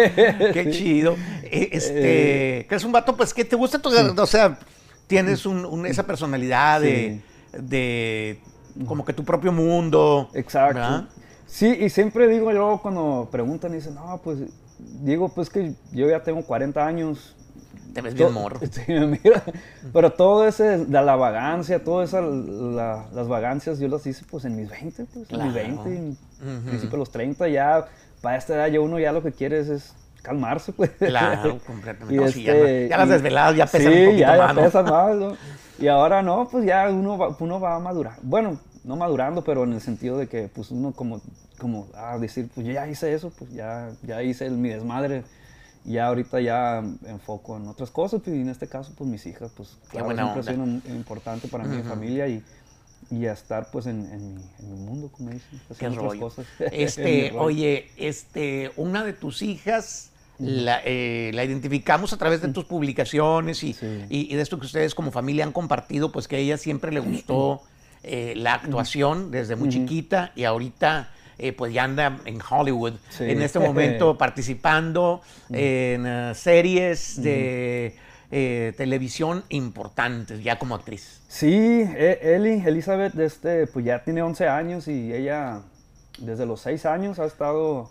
Qué 0.53 0.69
chido. 0.71 1.15
Eh, 1.43 1.69
Este, 1.71 2.65
que 2.67 2.75
es 2.75 2.83
un 2.83 2.91
vato, 2.91 3.15
pues, 3.15 3.33
que 3.33 3.45
te 3.45 3.55
gusta, 3.55 3.79
tu- 3.79 3.89
o 3.89 4.25
sea, 4.25 4.57
tienes 5.07 5.45
un- 5.45 5.65
un- 5.65 5.85
esa 5.85 6.03
personalidad 6.05 6.81
de, 6.81 7.21
de 7.57 8.39
como 8.87 9.05
que 9.05 9.13
tu 9.13 9.23
propio 9.23 9.51
mundo. 9.51 10.29
Exacto. 10.33 10.75
¿verdad? 10.79 11.09
Sí, 11.45 11.67
y 11.67 11.89
siempre 11.89 12.27
digo 12.27 12.51
yo 12.51 12.79
cuando 12.81 13.29
preguntan 13.31 13.71
y 13.73 13.75
dicen, 13.75 13.95
no, 13.95 14.19
pues 14.23 14.39
digo, 15.03 15.29
pues 15.29 15.49
que 15.49 15.73
yo 15.91 16.09
ya 16.09 16.23
tengo 16.23 16.43
40 16.43 16.85
años. 16.85 17.35
Te 17.93 18.01
ves 18.01 18.13
bien 18.13 18.31
morro. 18.33 18.59
Sí, 18.71 18.81
mira, 18.87 19.43
pero 19.91 20.11
todo 20.13 20.47
ese, 20.47 20.85
de 20.85 21.01
la 21.01 21.15
vagancia, 21.15 21.83
todas 21.83 22.13
la- 22.13 23.05
las 23.13 23.27
vagancias 23.27 23.79
yo 23.79 23.87
las 23.87 24.05
hice 24.07 24.25
pues 24.29 24.45
en 24.45 24.55
mis 24.55 24.69
20, 24.69 25.05
pues 25.05 25.15
en 25.15 25.21
mis 25.21 25.27
Claro. 25.53 25.53
20, 25.83 25.95
en 25.95 26.17
principio 26.63 26.91
de 26.91 26.97
los 26.97 27.11
30, 27.11 27.47
ya 27.49 27.85
para 28.21 28.37
esta 28.37 28.55
edad 28.55 28.67
ya 28.67 28.79
uno 28.79 28.99
ya 28.99 29.11
lo 29.11 29.21
que 29.21 29.31
quiere 29.31 29.59
es, 29.59 29.69
es 29.69 29.93
calmarse, 30.21 30.71
pues. 30.73 30.91
Claro, 30.97 31.59
completamente. 31.67 32.15
Y 32.15 32.17
No, 32.17 32.27
sí, 32.29 32.43
ya, 32.43 32.53
este, 32.53 32.83
no- 32.83 32.89
ya 32.89 32.97
las 32.97 33.07
y- 33.07 33.11
desveladas 33.11 33.55
ya 33.57 33.65
pesan 33.65 33.93
sí, 33.93 33.99
un 33.99 34.05
poquito 34.05 34.19
ya, 34.21 34.37
ya 34.37 34.43
más, 34.43 34.55
¿no? 34.55 34.61
pesan 34.63 34.85
más, 34.89 35.15
¿no? 35.15 35.37
Y 35.79 35.87
ahora 35.87 36.21
no, 36.21 36.47
pues 36.49 36.65
ya 36.65 36.89
uno 36.89 37.17
va, 37.17 37.35
uno 37.39 37.59
va 37.59 37.79
madurando. 37.79 38.19
Bueno, 38.23 38.59
no 38.83 38.95
madurando, 38.95 39.43
pero 39.43 39.63
en 39.63 39.73
el 39.73 39.81
sentido 39.81 40.17
de 40.17 40.27
que 40.27 40.47
pues 40.53 40.71
uno 40.71 40.91
como, 40.93 41.21
como 41.59 41.87
a 41.95 42.17
decir, 42.17 42.49
pues 42.53 42.65
yo 42.65 42.73
ya 42.73 42.87
hice 42.87 43.13
eso, 43.13 43.31
pues 43.37 43.51
ya, 43.51 43.89
ya 44.03 44.21
hice 44.23 44.45
el- 44.45 44.53
mi 44.57 44.69
desmadre. 44.69 45.23
Ya 45.85 46.07
ahorita 46.07 46.39
ya 46.39 46.83
enfoco 47.05 47.57
en 47.57 47.67
otras 47.67 47.91
cosas, 47.91 48.21
pues, 48.23 48.35
y 48.35 48.41
en 48.41 48.49
este 48.49 48.67
caso, 48.67 48.93
pues 48.97 49.09
mis 49.09 49.25
hijas, 49.25 49.51
pues 49.55 49.77
claro, 49.89 50.07
siempre 50.15 50.39
ha 50.39 50.43
sido 50.43 50.63
importante 50.95 51.47
para 51.49 51.65
mi 51.65 51.81
familia 51.83 52.27
y, 52.27 52.41
y 53.11 53.25
a 53.25 53.33
estar 53.33 53.69
pues 53.69 53.85
en, 53.87 54.05
en 54.13 54.35
mi, 54.35 54.41
en 54.59 54.73
mi 54.73 54.79
mundo, 54.79 55.09
como 55.11 55.31
dicen, 55.31 55.59
Qué 55.67 55.73
haciendo 55.73 55.97
otras 55.99 56.11
rollo. 56.11 56.21
cosas. 56.21 56.45
Este, 56.71 57.33
oye, 57.37 57.89
este, 57.97 58.71
una 58.77 59.03
de 59.03 59.11
tus 59.13 59.41
hijas 59.41 60.09
la, 60.39 60.81
eh, 60.85 61.31
la 61.33 61.43
identificamos 61.43 62.11
a 62.13 62.17
través 62.17 62.41
de 62.41 62.47
tus 62.47 62.65
publicaciones 62.65 63.63
y, 63.63 63.73
Sí. 63.73 64.05
y- 64.09 64.33
y 64.33 64.35
de 64.35 64.41
esto 64.41 64.59
que 64.59 64.65
ustedes 64.65 64.95
como 64.95 65.11
familia 65.11 65.43
han 65.43 65.51
compartido, 65.51 66.11
pues 66.11 66.27
que 66.27 66.37
a 66.37 66.39
ella 66.39 66.57
siempre 66.57 66.91
le 66.91 66.99
gustó 67.01 67.61
eh, 68.03 68.33
la 68.35 68.55
actuación 68.55 69.31
desde 69.31 69.55
muy 69.55 69.69
chiquita 69.69 70.31
y 70.35 70.43
ahorita 70.45 71.09
eh, 71.37 71.53
pues 71.53 71.73
ya 71.73 71.83
anda 71.83 72.19
en 72.25 72.39
Hollywood 72.47 72.93
Sí. 73.09 73.25
en 73.29 73.41
este 73.41 73.59
momento 73.67 74.17
participando 74.17 75.21
en 75.49 76.05
eh, 76.05 76.31
series 76.35 77.21
de 77.21 77.95
eh, 78.31 78.73
televisión 78.77 79.43
importantes 79.49 80.43
ya 80.43 80.57
como 80.57 80.75
actriz. 80.75 81.21
Sí, 81.27 81.53
E- 81.55 82.19
Eli, 82.35 82.63
Elizabeth, 82.65 83.17
este, 83.19 83.67
pues 83.67 83.85
ya 83.85 84.03
tiene 84.03 84.21
11 84.21 84.47
años 84.47 84.87
y 84.87 85.13
ella 85.13 85.61
desde 86.19 86.45
los 86.45 86.61
6 86.61 86.85
años 86.85 87.19
ha 87.19 87.25
estado 87.25 87.89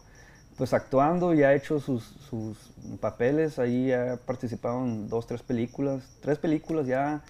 pues 0.56 0.74
actuando 0.74 1.32
y 1.34 1.42
ha 1.44 1.54
hecho 1.54 1.80
sus, 1.80 2.04
sus 2.28 2.56
papeles, 3.00 3.58
ahí 3.58 3.90
ha 3.92 4.16
participado 4.24 4.84
en 4.84 5.08
dos, 5.08 5.26
tres 5.26 5.42
películas, 5.42 6.02
tres 6.20 6.38
películas 6.38 6.86
ya, 6.86 7.22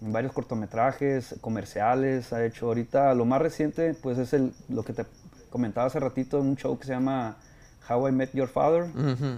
varios 0.00 0.32
cortometrajes, 0.32 1.36
comerciales, 1.40 2.32
ha 2.32 2.44
hecho 2.44 2.66
ahorita, 2.66 3.14
lo 3.14 3.24
más 3.24 3.40
reciente 3.40 3.94
pues 3.94 4.18
es 4.18 4.32
el, 4.32 4.52
lo 4.68 4.82
que 4.82 4.92
te 4.92 5.04
comentaba 5.50 5.86
hace 5.86 6.00
ratito, 6.00 6.40
un 6.40 6.56
show 6.56 6.78
que 6.78 6.86
se 6.86 6.92
llama 6.92 7.36
How 7.88 8.08
I 8.08 8.12
Met 8.12 8.32
Your 8.34 8.48
Father, 8.48 8.86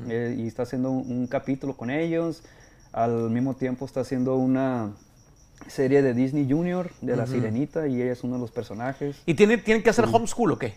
eh, 0.09 0.35
y 0.38 0.47
está 0.47 0.62
haciendo 0.64 0.90
un, 0.90 1.11
un 1.11 1.26
capítulo 1.26 1.76
con 1.76 1.90
ellos. 1.90 2.43
Al 2.93 3.31
mismo 3.31 3.55
tiempo 3.55 3.85
está 3.85 4.00
haciendo 4.00 4.35
una 4.37 4.90
serie 5.69 6.02
de 6.02 6.14
Disney 6.14 6.50
Junior 6.50 6.90
de 7.02 7.17
La 7.17 7.26
Sirenita 7.26 7.87
y 7.87 8.00
ella 8.02 8.12
es 8.12 8.25
uno 8.25 8.35
de 8.35 8.40
los 8.40 8.50
personajes. 8.50 9.17
¿Y 9.26 9.35
tiene, 9.35 9.59
tienen 9.59 9.83
que 9.83 9.90
hacer 9.90 10.07
homeschool 10.07 10.52
o 10.52 10.59
qué? 10.59 10.75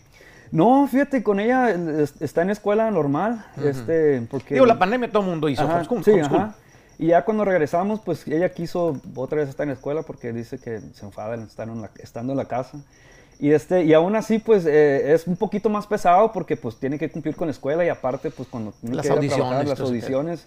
No, 0.52 0.88
fíjate, 0.88 1.24
con 1.24 1.40
ella 1.40 1.72
es- 1.72 2.22
está 2.22 2.44
en 2.44 2.52
escuela 2.52 2.92
normal, 2.92 3.44
este, 3.64 4.22
porque... 4.30 4.54
Digo, 4.54 4.68
la 4.68 4.78
pandemia 4.78 5.10
todo 5.12 5.24
el 5.24 5.30
mundo 5.30 5.50
hizo 5.50 5.64
Ajá, 5.64 5.76
homeschool. 5.78 6.04
sí, 6.04 6.12
homeschool. 6.12 6.38
ajá. 6.38 6.56
Y 7.00 7.08
ya 7.08 7.26
cuando 7.26 7.44
regresamos, 7.44 8.02
pues 8.02 8.28
ella 8.28 8.50
quiso 8.54 9.02
otra 9.16 9.40
vez 9.40 9.50
estar 9.50 9.64
en 9.64 9.70
la 9.70 9.74
escuela 9.74 10.04
porque 10.04 10.32
dice 10.32 10.60
que 10.60 10.80
se 10.94 11.06
enfada 11.06 11.34
en 11.34 11.48
la- 11.82 11.90
estando 11.98 12.34
en 12.34 12.38
la 12.38 12.46
casa. 12.46 12.78
Y, 13.40 13.52
este, 13.52 13.84
y 13.84 13.94
aún 13.94 14.16
así, 14.16 14.40
pues 14.40 14.66
eh, 14.66 15.14
es 15.14 15.28
un 15.28 15.36
poquito 15.36 15.70
más 15.70 15.88
pesado 15.88 16.32
porque 16.32 16.56
pues 16.56 16.78
tiene 16.78 16.98
que 16.98 17.10
cumplir 17.10 17.36
con 17.36 17.48
la 17.48 17.52
escuela 17.52 17.86
y 17.86 17.90
aparte, 17.90 18.32
pues 18.32 18.48
cuando 18.48 18.72
tiene 18.80 18.96
Las 18.96 19.08
que 19.08 19.14
ir 19.14 19.18
a 19.18 19.20
trabajar, 19.20 19.58
audiciones, 19.58 19.70
las 19.70 19.80
audiciones. 19.80 20.46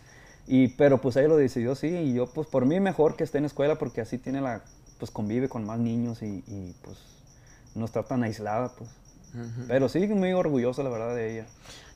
Y, 0.49 0.69
pero 0.69 0.99
pues 0.99 1.17
ella 1.17 1.29
lo 1.29 1.37
decidió 1.37 1.75
sí, 1.75 1.89
y 1.89 2.15
yo 2.15 2.27
pues 2.27 2.47
por 2.47 2.67
mí 2.67 2.79
mejor 2.79 3.17
que 3.17 3.25
esté 3.25 3.39
en 3.39 3.45
la 3.45 3.49
escuela 3.49 3.75
porque 3.75 4.01
así 4.01 4.17
tiene 4.17 4.41
la, 4.41 4.63
pues 4.99 5.11
convive 5.11 5.49
con 5.49 5.65
más 5.65 5.79
niños 5.79 6.23
y, 6.23 6.45
y, 6.47 6.75
pues 6.83 6.99
no 7.75 7.85
está 7.85 8.03
tan 8.05 8.23
aislada, 8.23 8.73
pues. 8.77 8.91
Pero 9.69 9.91
sí, 9.91 10.07
muy 10.07 10.33
orgullosa 10.33 10.83
la 10.83 10.89
verdad 10.89 11.15
de 11.15 11.33
ella. 11.33 11.47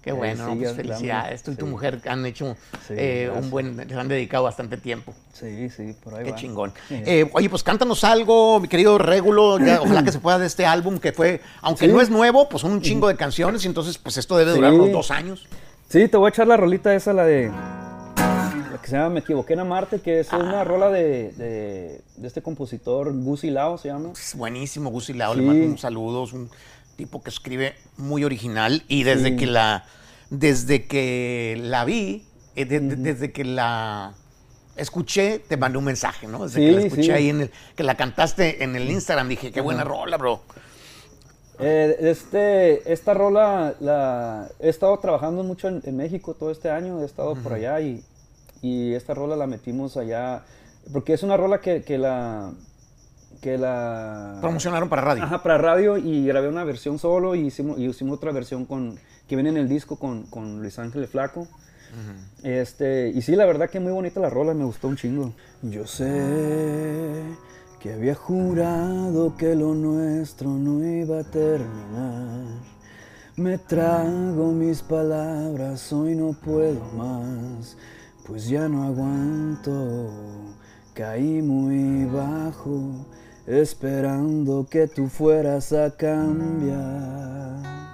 Qué 0.03 0.11
Eh, 0.11 0.13
bueno, 0.15 0.47
sigue 0.51 0.65
pues 0.65 0.77
felicidades. 0.77 1.43
Tú 1.43 1.51
y 1.53 1.57
tu 1.57 1.67
sí. 1.67 1.71
mujer 1.73 2.01
han 2.09 2.25
hecho 2.25 2.57
Sí, 2.89 2.95
eh, 2.97 3.31
un 3.35 3.51
buen, 3.51 3.77
les 3.77 3.93
han 3.93 4.09
dedicado 4.09 4.45
bastante 4.45 4.77
tiempo. 4.79 5.13
Sí, 5.35 5.69
sí, 5.71 5.95
por 6.03 6.15
ahí 6.15 6.25
Qué 6.25 6.31
va. 6.31 6.37
chingón. 6.37 6.73
Sí. 6.89 7.03
Eh, 7.05 7.29
oye, 7.35 7.51
pues 7.51 7.63
cántanos 7.63 8.03
algo, 8.05 8.61
mi 8.61 8.69
querido 8.69 8.97
Régulo. 8.99 9.59
ya, 9.59 9.81
ojalá 9.83 10.03
que 10.03 10.13
se 10.13 10.19
pueda 10.19 10.39
de 10.39 10.47
este 10.47 10.65
álbum 10.65 10.99
que 10.99 11.13
fue, 11.13 11.41
aunque 11.61 11.87
no 11.89 12.01
es 12.01 12.09
nuevo, 12.09 12.49
pues 12.49 12.63
son 12.63 12.73
un 12.73 12.81
chingo 12.81 13.09
de 13.09 13.17
canciones. 13.17 13.63
Y 13.65 13.69
entonces, 13.69 13.99
pues 13.99 14.17
esto 14.17 14.37
debe 14.39 14.53
durar 14.53 14.73
unos 14.73 14.91
dos 14.93 15.11
años. 15.11 15.47
Sí, 15.89 16.09
te 16.09 16.17
voy 16.17 16.27
a 16.27 16.31
echar 16.31 16.47
la 16.47 16.57
rolita 16.57 16.95
esa, 16.95 17.13
la 17.13 17.25
de. 17.25 17.51
La 18.17 18.79
que 18.81 18.89
se 18.89 18.97
llama 18.97 19.11
Me 19.11 19.21
equivoqué 19.21 19.53
en 19.55 19.61
amarte, 19.61 20.01
que 20.01 20.21
es 20.21 20.33
Ah. 20.33 20.39
una 20.39 20.65
rola 20.65 20.89
de, 20.89 21.33
de, 21.33 22.01
de 22.17 22.27
este 22.27 22.41
compositor, 22.43 23.13
Gusi 23.13 23.51
Lao 23.51 23.77
se 23.77 23.89
llama. 23.89 24.11
Es 24.13 24.35
buenísimo, 24.35 24.91
Gusi 24.91 25.13
Lao. 25.13 25.35
Sí. 25.35 25.41
Le 25.41 25.47
mando 25.47 25.67
un 25.67 25.79
saludo. 25.79 26.23
Un 26.33 26.49
tipo 27.01 27.23
que 27.23 27.31
escribe 27.31 27.75
muy 27.97 28.25
original. 28.25 28.83
Y 28.89 29.03
desde 29.05 29.31
Sí. 29.31 29.37
que 29.37 29.47
la 29.47 29.85
desde 30.31 30.87
que 30.87 31.59
la 31.61 31.85
vi, 31.85 32.25
eh, 32.55 32.65
de- 32.65 32.79
de- 32.81 32.97
desde 32.97 33.33
que 33.33 33.43
la 33.45 34.13
escuché, 34.77 35.41
te 35.41 35.57
mandé 35.57 35.77
un 35.79 35.85
mensaje, 35.85 36.29
¿no? 36.29 36.45
Desde 36.45 36.61
que 36.61 36.73
la 36.73 36.81
escuché 36.83 37.03
sí. 37.03 37.11
ahí 37.11 37.29
en 37.31 37.41
el, 37.41 37.51
que 37.75 37.83
la 37.83 37.97
cantaste 37.97 38.63
en 38.63 38.77
el 38.77 38.89
Instagram, 38.91 39.29
dije, 39.29 39.51
qué 39.51 39.61
buena 39.61 39.83
rola, 39.83 40.17
bro. 40.19 40.41
Eh, 41.59 41.97
este, 42.01 42.91
esta 42.93 43.13
rola 43.13 43.75
la 43.81 44.49
he 44.61 44.69
estado 44.69 44.97
trabajando 44.99 45.43
mucho 45.43 45.69
en, 45.69 45.83
en 45.85 45.97
México 45.97 46.35
todo 46.35 46.51
este 46.53 46.71
año, 46.71 47.03
he 47.03 47.05
estado 47.05 47.35
por 47.35 47.53
allá 47.55 47.81
y, 47.81 48.03
y 48.63 48.95
esta 48.95 49.13
rola 49.15 49.37
la 49.37 49.47
metimos 49.47 49.97
allá, 49.97 50.43
porque 50.93 51.13
es 51.13 51.23
una 51.23 51.37
rola 51.37 51.61
que, 51.61 51.83
que 51.83 51.99
la... 51.99 52.53
Que 53.41 53.57
la 53.57 54.39
Promocionaron 54.41 54.89
para 54.89 55.03
radio. 55.03 55.23
Ajá, 55.23 55.43
para 55.43 55.57
radio 55.57 55.97
y 55.97 56.27
grabé 56.27 56.49
una 56.49 56.65
versión 56.65 56.99
solo 56.99 57.35
y 57.35 57.47
hicimos, 57.47 57.79
y 57.79 57.87
hicimos 57.87 58.17
otra 58.17 58.33
versión 58.33 58.67
con, 58.67 58.99
que 59.29 59.35
viene 59.37 59.51
en 59.51 59.57
el 59.57 59.69
disco 59.69 59.97
con, 59.97 60.25
con 60.25 60.61
Luis 60.61 60.79
Ángel 60.79 61.03
el 61.03 61.09
Flaco. 61.09 61.49
este, 62.43 63.09
y 63.09 63.23
sí, 63.23 63.35
la 63.37 63.47
verdad 63.47 63.71
que 63.71 63.81
muy 63.81 63.93
bonita 63.93 64.21
la 64.21 64.31
rola, 64.31 64.55
me 64.55 64.65
gustó 64.65 64.89
un 64.89 64.97
chingo. 64.97 65.33
Yo 65.63 65.87
sé 65.87 67.23
que 67.81 67.95
había 67.95 68.15
jurado 68.15 69.35
que 69.39 69.55
lo 69.55 69.75
nuestro 69.75 70.51
no 70.51 70.85
iba 70.85 71.21
a 71.21 71.25
terminar. 71.25 72.45
Me 73.37 73.57
trago 73.57 74.53
mis 74.53 74.83
palabras, 74.83 75.91
hoy 75.95 76.15
no 76.15 76.35
puedo 76.35 76.85
más, 76.95 77.79
pues 78.27 78.47
ya 78.47 78.69
no 78.69 78.83
aguanto. 78.83 80.11
Caí 80.93 81.41
muy 81.41 82.05
bajo, 82.05 83.07
esperando 83.47 84.67
que 84.69 84.87
tú 84.87 85.09
fueras 85.09 85.73
a 85.73 85.91
cambiar. 85.97 87.90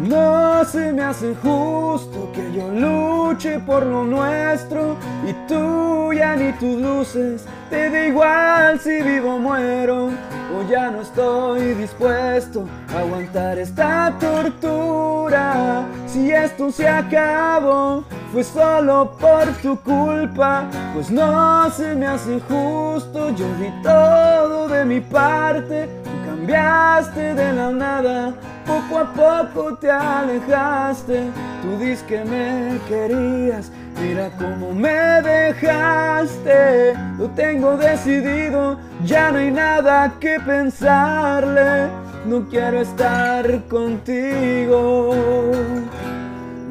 No 0.00 0.64
se 0.64 0.92
me 0.92 1.02
hace 1.02 1.34
justo 1.42 2.30
que 2.32 2.52
yo 2.52 2.68
luche 2.70 3.58
por 3.58 3.84
lo 3.84 4.04
nuestro 4.04 4.96
y 5.26 5.32
tú 5.48 6.12
ya 6.12 6.36
ni 6.36 6.52
tus 6.52 6.80
luces 6.80 7.44
te 7.68 7.90
da 7.90 8.06
igual 8.06 8.78
si 8.78 9.02
vivo 9.02 9.34
o 9.34 9.38
muero 9.38 10.06
o 10.06 10.70
ya 10.70 10.90
no 10.90 11.02
estoy 11.02 11.74
dispuesto 11.74 12.64
a 12.94 13.00
aguantar 13.00 13.58
esta 13.58 14.14
tortura. 14.18 15.84
Si 16.06 16.30
esto 16.30 16.70
se 16.70 16.88
acabó 16.88 18.04
fue 18.32 18.44
solo 18.44 19.16
por 19.18 19.46
tu 19.62 19.76
culpa, 19.80 20.64
pues 20.94 21.10
no 21.10 21.70
se 21.70 21.94
me 21.94 22.06
hace 22.06 22.40
justo. 22.40 23.30
Yo 23.30 23.46
di 23.56 23.70
todo 23.82 24.68
de 24.68 24.84
mi 24.84 25.00
parte, 25.00 25.88
tú 26.04 26.10
cambiaste 26.26 27.34
de 27.34 27.52
la 27.52 27.70
nada. 27.70 28.34
Poco 28.68 28.98
a 28.98 29.12
poco 29.14 29.76
te 29.76 29.90
alejaste, 29.90 31.30
tú 31.62 31.78
dices 31.78 32.02
que 32.02 32.22
me 32.22 32.78
querías, 32.86 33.72
mira 33.98 34.30
cómo 34.38 34.74
me 34.74 35.22
dejaste, 35.22 36.92
lo 37.16 37.30
tengo 37.30 37.78
decidido, 37.78 38.78
ya 39.06 39.30
no 39.30 39.38
hay 39.38 39.50
nada 39.50 40.12
que 40.20 40.38
pensarle, 40.40 41.88
no 42.26 42.46
quiero 42.50 42.82
estar 42.82 43.64
contigo, 43.68 45.14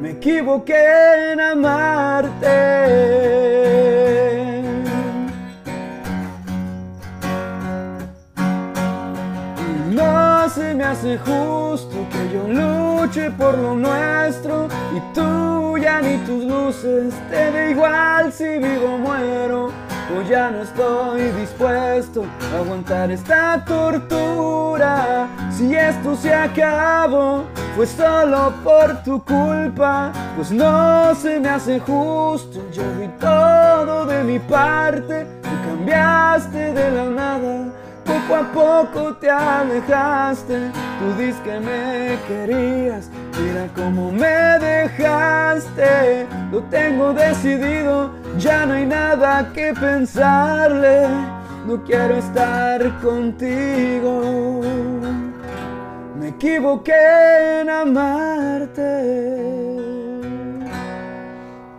me 0.00 0.10
equivoqué 0.12 1.32
en 1.32 1.40
amarte. 1.40 1.87
Luces 16.68 17.14
te 17.30 17.50
da 17.50 17.70
igual 17.70 18.30
si 18.30 18.44
vivo 18.58 18.94
o 18.94 18.98
muero. 18.98 19.72
O 20.14 20.22
ya 20.22 20.50
no 20.50 20.62
estoy 20.62 21.22
dispuesto 21.32 22.24
a 22.52 22.58
aguantar 22.58 23.10
esta 23.10 23.64
tortura. 23.64 25.28
Si 25.50 25.74
esto 25.74 26.14
se 26.14 26.32
acabó, 26.32 27.44
fue 27.74 27.86
solo 27.86 28.52
por 28.64 29.02
tu 29.02 29.22
culpa. 29.24 30.12
Pues 30.36 30.50
no 30.50 31.14
se 31.14 31.40
me 31.40 31.48
hace 31.48 31.78
justo, 31.80 32.58
yo 32.72 32.82
di 32.98 33.08
todo 33.18 34.06
de 34.06 34.24
mi 34.24 34.38
parte. 34.38 35.26
Tú 35.42 35.50
cambiaste 35.68 36.72
de 36.72 36.90
la 36.90 37.04
nada. 37.04 37.72
Poco 38.08 38.36
a 38.36 38.52
poco 38.52 39.16
te 39.16 39.28
alejaste, 39.28 40.70
tú 40.98 41.22
dices 41.22 41.38
que 41.44 41.60
me 41.60 42.16
querías, 42.26 43.10
mira 43.38 43.68
cómo 43.76 44.10
me 44.10 44.58
dejaste, 44.58 45.37
lo 46.50 46.62
tengo 46.64 47.12
decidido, 47.12 48.10
ya 48.38 48.64
no 48.66 48.74
hay 48.74 48.86
nada 48.86 49.50
que 49.52 49.72
pensarle, 49.74 51.06
no 51.66 51.82
quiero 51.84 52.16
estar 52.16 53.00
contigo, 53.00 54.60
me 56.18 56.28
equivoqué 56.28 57.60
en 57.60 57.70
amarte. 57.70 59.04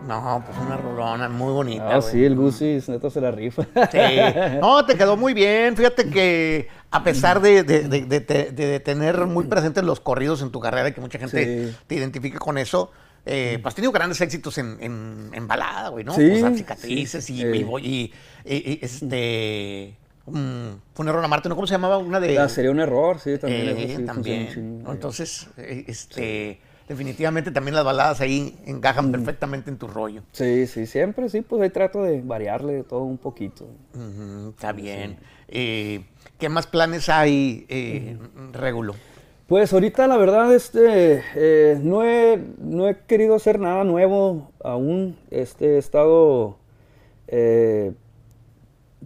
No, 0.07 0.43
pues 0.43 0.57
una 0.65 0.75
rolona 0.75 1.29
muy 1.29 1.53
bonita. 1.53 1.85
Ah, 1.87 1.99
güey. 1.99 2.11
sí, 2.11 2.25
el 2.25 2.35
Gusi 2.35 2.79
neta 2.87 3.11
se 3.11 3.21
la 3.21 3.29
rifa. 3.29 3.61
Sí. 3.91 3.99
No, 4.59 4.83
te 4.83 4.95
quedó 4.95 5.15
muy 5.15 5.35
bien. 5.35 5.77
Fíjate 5.77 6.09
que 6.09 6.67
a 6.89 7.03
pesar 7.03 7.39
de, 7.41 7.61
de- 7.63 7.87
de- 7.87 8.01
de- 8.05 8.19
de- 8.19 8.51
de 8.51 8.79
tener 8.79 9.27
muy 9.27 9.45
presentes 9.45 9.83
los 9.83 9.99
corridos 9.99 10.41
en 10.41 10.49
tu 10.49 10.59
carrera 10.59 10.89
y 10.89 10.93
que 10.93 11.01
mucha 11.01 11.19
gente 11.19 11.67
Sí. 11.69 11.77
te 11.85 11.93
identifique 11.95 12.39
con 12.39 12.57
eso, 12.57 12.91
eh, 13.29 13.59
pues 13.61 13.71
has 13.71 13.75
tenido 13.75 13.91
grandes 13.91 14.19
éxitos 14.21 14.57
en, 14.57 14.77
en- 14.81 15.29
en 15.33 15.47
balada, 15.47 15.89
güey, 15.89 16.03
¿no? 16.03 16.13
Sí, 16.13 16.29
O 16.31 16.35
sea, 16.39 16.53
cicatrices 16.53 17.23
sí. 17.25 17.35
y, 17.35 17.41
Eh. 17.43 17.55
y 17.57 17.63
voy- 17.63 17.85
y- 17.85 18.13
y- 18.45 18.71
y, 18.73 18.79
este. 18.81 19.95
mm, 20.25 20.69
fue 20.93 21.03
un 21.03 21.09
error 21.09 21.23
amarte, 21.23 21.47
¿no? 21.49 21.55
¿Cómo 21.55 21.67
se 21.67 21.73
llamaba? 21.73 21.97
Una 21.97 22.19
de. 22.19 22.37
Ah, 22.39 22.49
sería 22.49 22.71
un 22.71 22.79
error, 22.79 23.19
sí, 23.19 23.37
también. 23.37 23.67
Eh, 23.77 23.93
sí, 23.97 24.03
también. 24.05 24.83
Entonces, 24.89 25.47
eh, 25.57 25.85
este. 25.87 26.59
Definitivamente 26.89 27.51
también 27.51 27.75
las 27.75 27.85
baladas 27.85 28.19
ahí 28.19 28.57
encajan 28.65 29.11
perfectamente 29.11 29.69
en 29.69 29.77
tu 29.77 29.87
rollo. 29.87 30.23
Sí, 30.31 30.65
sí, 30.65 30.87
siempre, 30.87 31.29
sí, 31.29 31.41
pues 31.41 31.61
ahí 31.61 31.69
trato 31.69 32.01
de 32.01 32.19
variarle 32.21 32.81
todo 32.81 33.03
un 33.03 33.19
poquito. 33.19 33.69
Está 34.49 34.71
bien. 34.71 35.19
Eh, 35.47 36.01
¿Qué 36.39 36.49
más 36.49 36.65
planes 36.65 37.07
hay, 37.09 37.67
Régulo? 38.53 38.95
Pues 39.49 39.73
ahorita 39.73 40.05
la 40.07 40.15
verdad, 40.17 40.53
este, 40.53 41.23
eh, 41.35 41.79
no, 41.81 42.03
he, 42.03 42.39
no 42.59 42.87
he 42.87 42.97
querido 43.07 43.33
hacer 43.33 43.59
nada 43.59 43.83
nuevo 43.83 44.51
aún. 44.63 45.17
Este, 45.31 45.75
he 45.75 45.77
estado, 45.79 46.57
eh, 47.27 47.93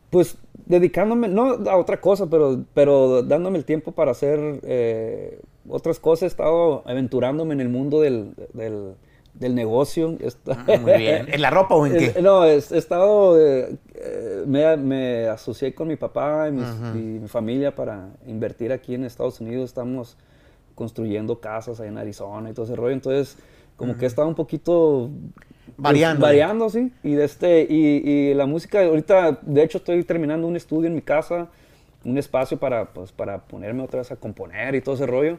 pues 0.10 0.38
dedicándome, 0.66 1.30
no 1.30 1.54
a 1.70 1.78
otra 1.78 2.02
cosa, 2.02 2.28
pero, 2.30 2.62
pero 2.74 3.24
dándome 3.24 3.58
el 3.58 3.64
tiempo 3.66 3.94
para 3.94 4.12
hacer 4.12 4.60
eh, 4.64 5.40
otras 5.70 5.98
cosas. 6.00 6.24
He 6.24 6.28
estado 6.28 6.84
aventurándome 6.86 7.54
en 7.54 7.62
el 7.62 7.70
mundo 7.70 8.02
del, 8.02 8.34
del, 8.52 8.96
del 9.34 9.56
negocio. 9.56 10.18
Ah, 10.48 10.66
muy 10.82 10.94
bien. 10.98 11.28
¿En 11.32 11.42
la 11.42 11.52
ropa 11.52 11.76
o 11.76 11.86
en 11.88 11.94
qué? 12.14 12.22
No, 12.22 12.44
he, 12.44 12.56
he 12.56 12.58
estado, 12.78 13.40
eh, 13.40 13.78
eh, 13.96 14.44
me, 14.46 14.76
me 14.76 15.28
asocié 15.28 15.74
con 15.74 15.88
mi 15.88 15.96
papá 15.96 16.50
y, 16.50 16.52
mis- 16.52 16.68
y 16.96 17.20
mi 17.22 17.28
familia 17.30 17.74
para 17.74 18.10
invertir 18.28 18.74
aquí 18.74 18.94
en 18.96 19.06
Estados 19.06 19.40
Unidos. 19.40 19.66
Estamos 19.70 20.18
construyendo 20.76 21.40
casas 21.40 21.80
ahí 21.80 21.88
en 21.90 21.98
Arizona 21.98 22.50
y 22.50 22.54
todo 22.54 22.66
ese 22.66 22.76
rollo. 22.76 22.94
Entonces, 22.94 23.38
como 23.78 23.98
que 23.98 24.06
he 24.06 24.08
estado 24.08 24.28
un 24.28 24.36
poquito... 24.36 25.10
pues, 25.66 25.76
Variando. 25.78 26.22
variando, 26.26 26.70
sí. 26.70 26.92
Y, 27.04 27.14
de 27.14 27.26
este, 27.26 27.66
y, 27.70 28.08
y 28.08 28.34
la 28.34 28.46
música, 28.46 28.84
ahorita, 28.84 29.40
de 29.42 29.64
hecho, 29.64 29.80
estoy 29.80 30.04
terminando 30.04 30.48
un 30.48 30.56
estudio 30.56 30.88
en 30.88 30.96
mi 30.96 31.02
casa, 31.02 31.48
un 32.04 32.18
espacio 32.18 32.58
para, 32.58 32.86
pues, 32.94 33.12
para 33.12 33.40
ponerme 33.40 33.84
otra 33.84 34.00
vez 34.00 34.12
a 34.12 34.16
componer 34.16 34.76
y 34.76 34.82
todo 34.82 34.96
ese 34.96 35.06
rollo. 35.08 35.38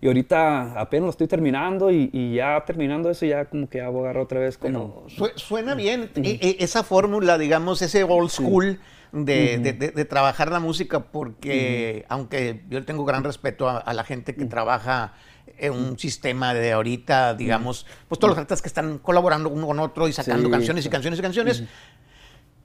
Y 0.00 0.06
ahorita 0.06 0.78
apenas 0.78 1.04
lo 1.04 1.10
estoy 1.10 1.26
terminando 1.28 1.90
y, 1.90 2.10
y 2.12 2.34
ya 2.34 2.62
terminando 2.66 3.08
eso 3.08 3.24
ya 3.24 3.46
como 3.46 3.68
que 3.70 3.78
ya 3.78 3.88
voy 3.88 4.00
a 4.00 4.04
agarrar 4.04 4.24
otra 4.24 4.40
vez 4.40 4.58
como... 4.58 5.04
Su- 5.08 5.30
suena 5.36 5.74
bien 5.74 6.10
E- 6.16 6.38
e- 6.42 6.56
esa 6.60 6.82
fórmula, 6.82 7.38
digamos, 7.38 7.80
ese 7.80 8.04
old 8.04 8.28
school 8.28 8.78
de, 9.14 9.58
de- 9.58 9.72
de- 9.72 9.90
de 9.92 10.04
trabajar 10.04 10.50
la 10.50 10.58
música, 10.60 11.04
porque 11.12 12.04
aunque 12.08 12.64
yo 12.68 12.84
tengo 12.84 13.04
gran 13.04 13.22
respeto 13.22 13.68
a, 13.68 13.78
a 13.78 13.94
la 13.94 14.02
gente 14.04 14.34
que 14.34 14.44
trabaja 14.46 15.14
en 15.58 15.72
un 15.72 15.98
sistema 15.98 16.52
de 16.52 16.72
ahorita, 16.72 17.34
digamos, 17.34 17.86
pues 18.08 18.18
todos 18.18 18.30
los 18.30 18.38
artistas 18.38 18.60
que 18.60 18.66
están 18.68 18.98
colaborando 18.98 19.48
uno 19.50 19.68
con 19.68 19.78
otro 19.78 20.08
y 20.08 20.12
sacando 20.12 20.46
Sí, 20.48 20.50
canciones 20.50 20.84
y 20.86 20.88
canciones 20.88 21.18
y 21.20 21.22
canciones. 21.22 21.62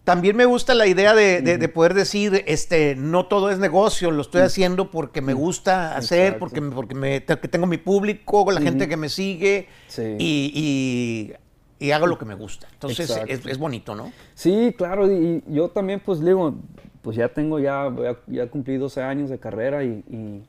También 0.03 0.35
me 0.35 0.45
gusta 0.45 0.73
la 0.73 0.87
idea 0.87 1.13
de, 1.13 1.41
de- 1.41 1.59
de 1.59 1.69
poder 1.69 1.93
decir, 1.93 2.43
este, 2.47 2.95
no 2.95 3.27
todo 3.27 3.51
es 3.51 3.59
negocio, 3.59 4.09
lo 4.09 4.21
estoy 4.23 4.41
haciendo 4.41 4.89
porque 4.89 5.21
me 5.21 5.33
gusta 5.35 5.95
hacer, 5.95 6.33
Exacto. 6.33 6.39
porque, 6.39 6.61
porque 6.63 6.95
me, 6.95 7.23
que 7.23 7.47
tengo 7.47 7.67
mi 7.67 7.77
público, 7.77 8.49
la 8.51 8.59
gente 8.61 8.87
que 8.87 8.97
me 8.97 9.09
sigue 9.09 9.67
Sí. 9.87 10.15
y, 10.17 10.51
y- 10.55 11.33
y 11.79 11.91
hago 11.91 12.05
lo 12.07 12.17
que 12.17 12.25
me 12.25 12.35
gusta. 12.35 12.67
Entonces 12.73 13.09
es, 13.27 13.45
es 13.45 13.57
bonito, 13.57 13.95
¿no? 13.95 14.11
Sí, 14.35 14.73
claro, 14.77 15.11
y, 15.11 15.43
y 15.47 15.53
yo 15.55 15.69
también, 15.69 16.01
pues 16.05 16.19
digo, 16.23 16.53
pues 17.01 17.15
ya 17.17 17.29
tengo, 17.29 17.59
ya, 17.59 17.89
ya, 18.27 18.47
cumplí 18.47 18.77
12 18.77 19.01
años 19.01 19.29
de 19.29 19.39
carrera 19.39 19.83
y, 19.83 20.03
y, 20.09 20.43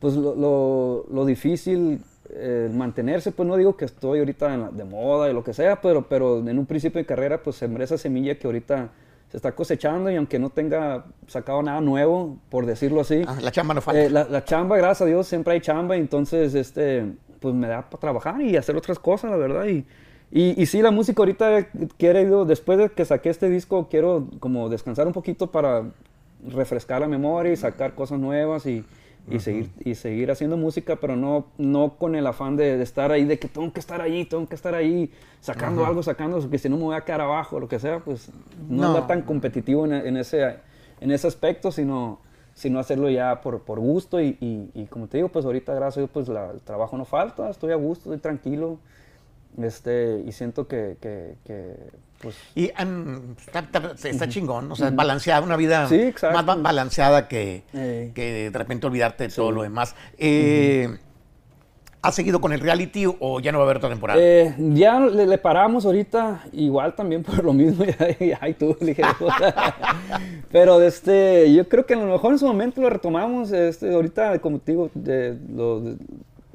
pues 0.00 0.14
lo, 0.14 0.34
lo, 0.34 1.06
lo 1.12 1.24
difícil, 1.24 2.00
eh, 2.30 2.70
mantenerse, 2.72 3.32
pues 3.32 3.48
no 3.48 3.56
digo 3.56 3.76
que 3.76 3.84
estoy 3.84 4.18
ahorita 4.18 4.52
en 4.54 4.60
la- 4.60 4.70
de 4.70 4.84
moda 4.84 5.30
y 5.30 5.32
lo 5.32 5.42
que 5.42 5.54
sea, 5.54 5.80
pero, 5.80 6.06
pero 6.08 6.38
en 6.38 6.58
un 6.58 6.66
principio 6.66 6.98
de 7.00 7.06
carrera, 7.06 7.42
pues 7.42 7.56
sembré 7.56 7.84
esa 7.84 7.96
semilla 7.96 8.38
que 8.38 8.46
ahorita 8.46 8.90
se 9.30 9.36
está 9.36 9.52
cosechando 9.52 10.10
y 10.10 10.16
aunque 10.16 10.38
no 10.38 10.50
tenga 10.50 11.04
sacado 11.26 11.62
nada 11.62 11.80
nuevo, 11.80 12.36
por 12.48 12.66
decirlo 12.66 13.00
así, 13.00 13.22
Ah, 13.26 13.38
la 13.40 13.50
chamba 13.52 13.74
no 13.74 13.80
falta. 13.80 14.00
eh, 14.02 14.10
la, 14.10 14.24
la 14.24 14.44
chamba, 14.44 14.76
gracias 14.76 15.02
a 15.02 15.04
Dios, 15.06 15.26
siempre 15.26 15.54
hay 15.54 15.60
chamba, 15.60 15.96
y 15.96 16.00
entonces, 16.00 16.54
este, 16.54 17.04
pues 17.40 17.54
me 17.54 17.66
da 17.68 17.82
para 17.88 18.00
trabajar 18.00 18.40
y 18.42 18.56
hacer 18.56 18.76
otras 18.76 18.98
cosas, 18.98 19.30
la 19.30 19.36
verdad. 19.36 19.66
Y, 19.66 19.84
y, 20.30 20.60
y 20.60 20.66
sí, 20.66 20.82
la 20.82 20.90
música 20.90 21.20
ahorita 21.22 21.68
quiero, 21.96 22.44
después 22.44 22.78
de 22.78 22.88
que 22.90 23.04
saqué 23.04 23.30
este 23.30 23.48
disco, 23.48 23.88
quiero 23.90 24.28
como 24.40 24.68
descansar 24.68 25.06
un 25.06 25.12
poquito 25.12 25.50
para 25.50 25.84
refrescar 26.46 27.00
la 27.00 27.08
memoria 27.08 27.52
y 27.52 27.56
sacar 27.56 27.94
cosas 27.94 28.18
nuevas 28.20 28.64
y, 28.66 28.84
y 29.30 29.40
seguir, 29.40 29.70
y 29.84 29.94
seguir 29.94 30.30
haciendo 30.30 30.56
música, 30.56 30.96
pero 30.96 31.16
no, 31.16 31.46
no 31.58 31.94
con 31.98 32.14
el 32.14 32.26
afán 32.26 32.56
de, 32.56 32.76
de 32.76 32.82
estar 32.82 33.10
ahí, 33.10 33.24
de 33.24 33.38
que 33.38 33.48
tengo 33.48 33.72
que 33.72 33.80
estar 33.80 34.00
ahí, 34.00 34.24
tengo 34.24 34.46
que 34.48 34.54
estar 34.54 34.74
ahí, 34.74 35.10
sacando 35.40 35.84
algo, 35.86 36.02
sacando, 36.02 36.38
porque 36.40 36.58
si 36.58 36.68
no 36.68 36.76
me 36.76 36.84
voy 36.84 36.96
a 36.96 37.00
quedar 37.02 37.20
abajo, 37.22 37.58
lo 37.60 37.68
que 37.68 37.78
sea, 37.78 37.98
pues 38.00 38.30
no, 38.68 38.76
No. 38.82 38.86
andar 38.88 39.06
tan 39.06 39.22
competitivo 39.22 39.84
en, 39.86 39.92
en 39.94 40.16
ese, 40.16 40.56
en 41.00 41.10
ese 41.10 41.26
aspecto, 41.26 41.72
sino, 41.72 42.20
sino 42.54 42.78
hacerlo 42.78 43.08
ya 43.10 43.40
por, 43.40 43.60
por 43.62 43.80
gusto 43.80 44.20
y, 44.20 44.36
y- 44.40 44.70
y 44.74 44.86
como 44.86 45.06
te 45.08 45.18
digo, 45.18 45.28
pues 45.28 45.44
ahorita 45.44 45.74
gracias 45.74 45.96
a 45.98 46.00
Dios, 46.00 46.10
pues 46.12 46.28
la- 46.28 46.50
el 46.52 46.60
trabajo 46.60 46.96
no 46.96 47.04
falta, 47.04 47.50
estoy 47.50 47.72
a 47.72 47.76
gusto, 47.76 48.12
estoy 48.12 48.18
tranquilo, 48.18 48.78
este, 49.62 50.22
y 50.26 50.32
siento 50.32 50.66
que, 50.68 50.96
que, 51.00 51.34
que, 51.44 51.74
pues... 52.20 52.36
Y 52.54 52.70
han- 52.76 53.36
está, 53.38 53.60
está- 53.60 54.08
está 54.08 54.28
chingón, 54.28 54.70
o 54.70 54.76
sea, 54.76 54.90
balanceada, 54.90 55.40
una 55.40 55.56
vida 55.56 55.88
Sí, 55.88 56.12
más 56.32 56.44
ba- 56.46 56.56
balanceada 56.56 57.28
que, 57.28 57.62
Eh. 57.74 58.12
que 58.14 58.50
de 58.50 58.58
repente 58.58 58.86
olvidarte 58.86 59.28
de 59.28 59.34
todo 59.34 59.50
lo 59.52 59.62
demás. 59.62 59.94
Eh, 60.18 60.88
¿Has 62.00 62.14
seguido 62.14 62.40
con 62.40 62.52
el 62.52 62.60
reality 62.60 63.06
o 63.18 63.40
ya 63.40 63.50
no 63.50 63.58
va 63.58 63.64
a 63.64 63.66
haber 63.66 63.78
otra 63.78 63.88
temporada? 63.88 64.20
Eh, 64.22 64.54
ya 64.56 65.00
le, 65.00 65.26
le 65.26 65.36
paramos 65.38 65.84
ahorita, 65.84 66.44
igual 66.52 66.94
también 66.94 67.24
por 67.24 67.42
lo 67.44 67.52
mismo, 67.52 67.84
ay 68.40 68.54
tú, 68.54 68.76
dije, 68.80 69.02
pero 70.52 70.80
este, 70.80 71.52
yo 71.52 71.68
creo 71.68 71.86
que 71.86 71.94
a 71.94 71.96
lo 71.96 72.06
mejor 72.06 72.32
en 72.32 72.38
su 72.38 72.46
momento 72.46 72.80
lo 72.80 72.88
retomamos, 72.88 73.50
este, 73.50 73.92
ahorita 73.92 74.38
como 74.38 74.60
te 74.60 74.72
digo, 74.72 74.90
de- 74.94 75.36
lo, 75.52 75.80
de- 75.80 75.96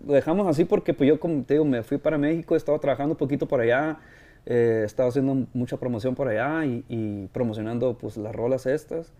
lo 0.05 0.13
dejamos 0.13 0.47
así 0.47 0.65
porque 0.65 0.93
pues 0.93 1.07
yo 1.07 1.19
como 1.19 1.43
te 1.43 1.55
digo, 1.55 1.65
me 1.65 1.83
fui 1.83 1.97
para 1.97 2.17
México, 2.17 2.53
he 2.55 2.57
estado 2.57 2.79
trabajando 2.79 3.13
un 3.13 3.17
poquito 3.17 3.47
por 3.47 3.61
allá, 3.61 3.97
eh, 4.45 4.79
he 4.83 4.85
estado 4.85 5.09
haciendo 5.09 5.47
mucha 5.53 5.77
promoción 5.77 6.15
por 6.15 6.27
allá 6.27 6.65
y, 6.65 6.83
y 6.89 7.27
promocionando 7.33 7.97
pues 7.97 8.17
las 8.17 8.35
rolas 8.35 8.65
estas. 8.65 9.11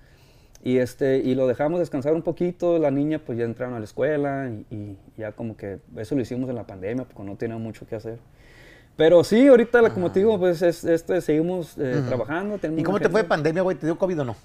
Y, 0.66 0.78
este, 0.78 1.18
y 1.18 1.36
lo 1.36 1.46
dejamos 1.46 1.80
descansar 1.82 2.14
un 2.14 2.22
poquito, 2.22 2.80
la 2.80 2.90
niña 2.90 3.20
pues 3.20 3.38
ya 3.38 3.44
entraron 3.44 3.76
a 3.76 3.80
la 3.80 3.86
escuela 3.86 4.50
y, 4.50 4.74
y 4.74 4.98
ya 5.18 5.34
como 5.34 5.58
que 5.58 5.80
eso 5.98 6.16
lo 6.16 6.22
hicimos 6.22 6.50
en 6.50 6.56
la 6.56 6.66
pandemia 6.66 7.04
porque 7.04 7.22
no 7.30 7.36
teníamos 7.36 7.64
mucho 7.64 7.86
que 7.86 7.96
hacer. 7.98 8.18
Pero 8.96 9.24
sí, 9.26 9.48
ahorita, 9.48 9.82
la- 9.82 9.90
como 9.94 10.12
te 10.12 10.20
digo, 10.20 10.40
pues 10.40 10.62
es- 10.62 10.86
este, 10.86 11.20
seguimos 11.20 11.76
eh, 11.78 12.02
trabajando. 12.08 12.58
tenemos 12.60 12.80
¿Y 12.80 12.84
cómo 12.84 12.96
una 12.98 13.04
te 13.04 13.10
fue 13.10 13.22
agenda. 13.22 13.36
pandemia, 13.36 13.62
güey? 13.64 13.76
¿Te 13.76 13.88
dio 13.88 13.98
COVID 13.98 14.22
o 14.22 14.24
no? 14.26 14.36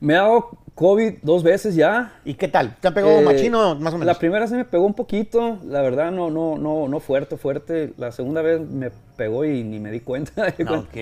Me 0.00 0.14
ha 0.16 0.22
dado 0.22 0.50
COVID 0.74 1.14
dos 1.22 1.42
veces 1.42 1.74
ya. 1.74 2.14
¿Y 2.24 2.34
qué 2.34 2.48
tal? 2.48 2.76
¿Te 2.80 2.88
ha 2.88 2.94
pegado 2.94 3.20
Eh, 3.20 3.22
machino 3.24 3.74
más 3.76 3.92
o 3.92 3.98
menos? 3.98 4.06
La 4.06 4.18
primera 4.18 4.46
sí 4.46 4.54
me 4.54 4.64
pegó 4.64 4.86
un 4.86 4.94
poquito, 4.94 5.58
la 5.66 5.82
verdad 5.82 6.10
no, 6.10 6.30
no, 6.30 6.56
no, 6.58 6.88
no 6.88 7.00
fuerte, 7.00 7.36
fuerte. 7.36 7.92
La 7.98 8.10
segunda 8.12 8.40
vez 8.42 8.60
me 8.60 8.90
pegó 9.16 9.44
y 9.44 9.62
ni 9.62 9.78
me 9.78 9.90
di 9.90 10.00
cuenta. 10.00 10.54
No, 10.64 10.80
ok. 10.80 10.96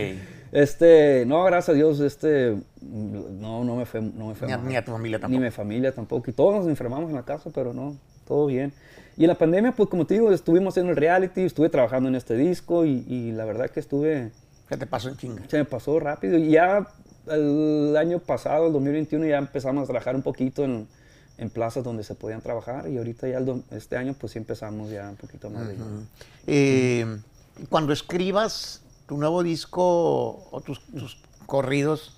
Este, 0.50 1.24
no, 1.26 1.44
gracias 1.44 1.68
a 1.68 1.72
Dios, 1.74 2.00
este, 2.00 2.56
no, 2.80 3.64
no 3.64 3.76
me 3.76 3.84
fue, 3.84 4.00
no 4.00 4.28
me 4.28 4.34
fue 4.34 4.48
Ni 4.48 4.54
a- 4.54 4.56
ni 4.56 4.76
a 4.76 4.84
tu 4.84 4.92
familia 4.92 5.18
Ni 5.18 5.22
tampoco. 5.22 5.42
mi 5.44 5.50
familia 5.50 5.92
tampoco. 5.94 6.30
Y 6.30 6.32
todos 6.32 6.54
nos 6.56 6.66
enfermamos 6.66 7.10
en 7.10 7.16
la 7.16 7.22
casa, 7.24 7.50
pero 7.54 7.74
no, 7.74 7.96
todo 8.26 8.46
bien. 8.46 8.72
Y 9.16 9.24
en 9.24 9.28
la 9.28 9.34
pandemia, 9.34 9.72
pues 9.72 9.88
como 9.90 10.06
te 10.06 10.14
digo, 10.14 10.32
estuvimos 10.32 10.72
haciendo 10.72 10.90
el 10.92 10.96
reality, 10.96 11.42
estuve 11.42 11.68
trabajando 11.68 12.08
en 12.08 12.14
este 12.14 12.34
disco 12.34 12.84
y, 12.86 13.04
y 13.06 13.32
la 13.32 13.44
verdad 13.44 13.68
que 13.70 13.80
estuve, 13.80 14.30
¿Qué 14.68 14.76
te 14.76 14.86
pasó 14.86 15.08
en 15.10 15.16
chinga? 15.16 15.42
se 15.48 15.58
me 15.58 15.64
pasó 15.66 15.98
rápido. 16.00 16.38
Y 16.38 16.50
ya 16.50 16.86
el 17.30 17.96
año 17.96 18.18
pasado, 18.18 18.66
el 18.66 18.72
2021, 18.72 19.26
ya 19.26 19.38
empezamos 19.38 19.84
a 19.84 19.86
trabajar 19.86 20.14
un 20.16 20.22
poquito 20.22 20.64
en, 20.64 20.86
en 21.38 21.50
plazas 21.50 21.84
donde 21.84 22.02
se 22.04 22.14
podían 22.14 22.40
trabajar 22.40 22.88
y 22.88 22.96
ahorita 22.98 23.28
ya 23.28 23.38
el 23.38 23.62
este 23.70 23.96
año 23.96 24.14
pues 24.18 24.32
sí 24.32 24.38
empezamos 24.38 24.90
ya 24.90 25.08
un 25.08 25.16
poquito 25.16 25.50
más 25.50 25.66
de 25.68 25.74
lleno. 25.74 26.06
Eh, 26.46 27.18
cuando 27.68 27.92
escribas 27.92 28.82
tu 29.06 29.16
nuevo 29.16 29.42
disco 29.42 30.48
o 30.50 30.60
tus, 30.64 30.80
tus 30.86 31.16
corridos, 31.46 32.16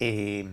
eh, 0.00 0.48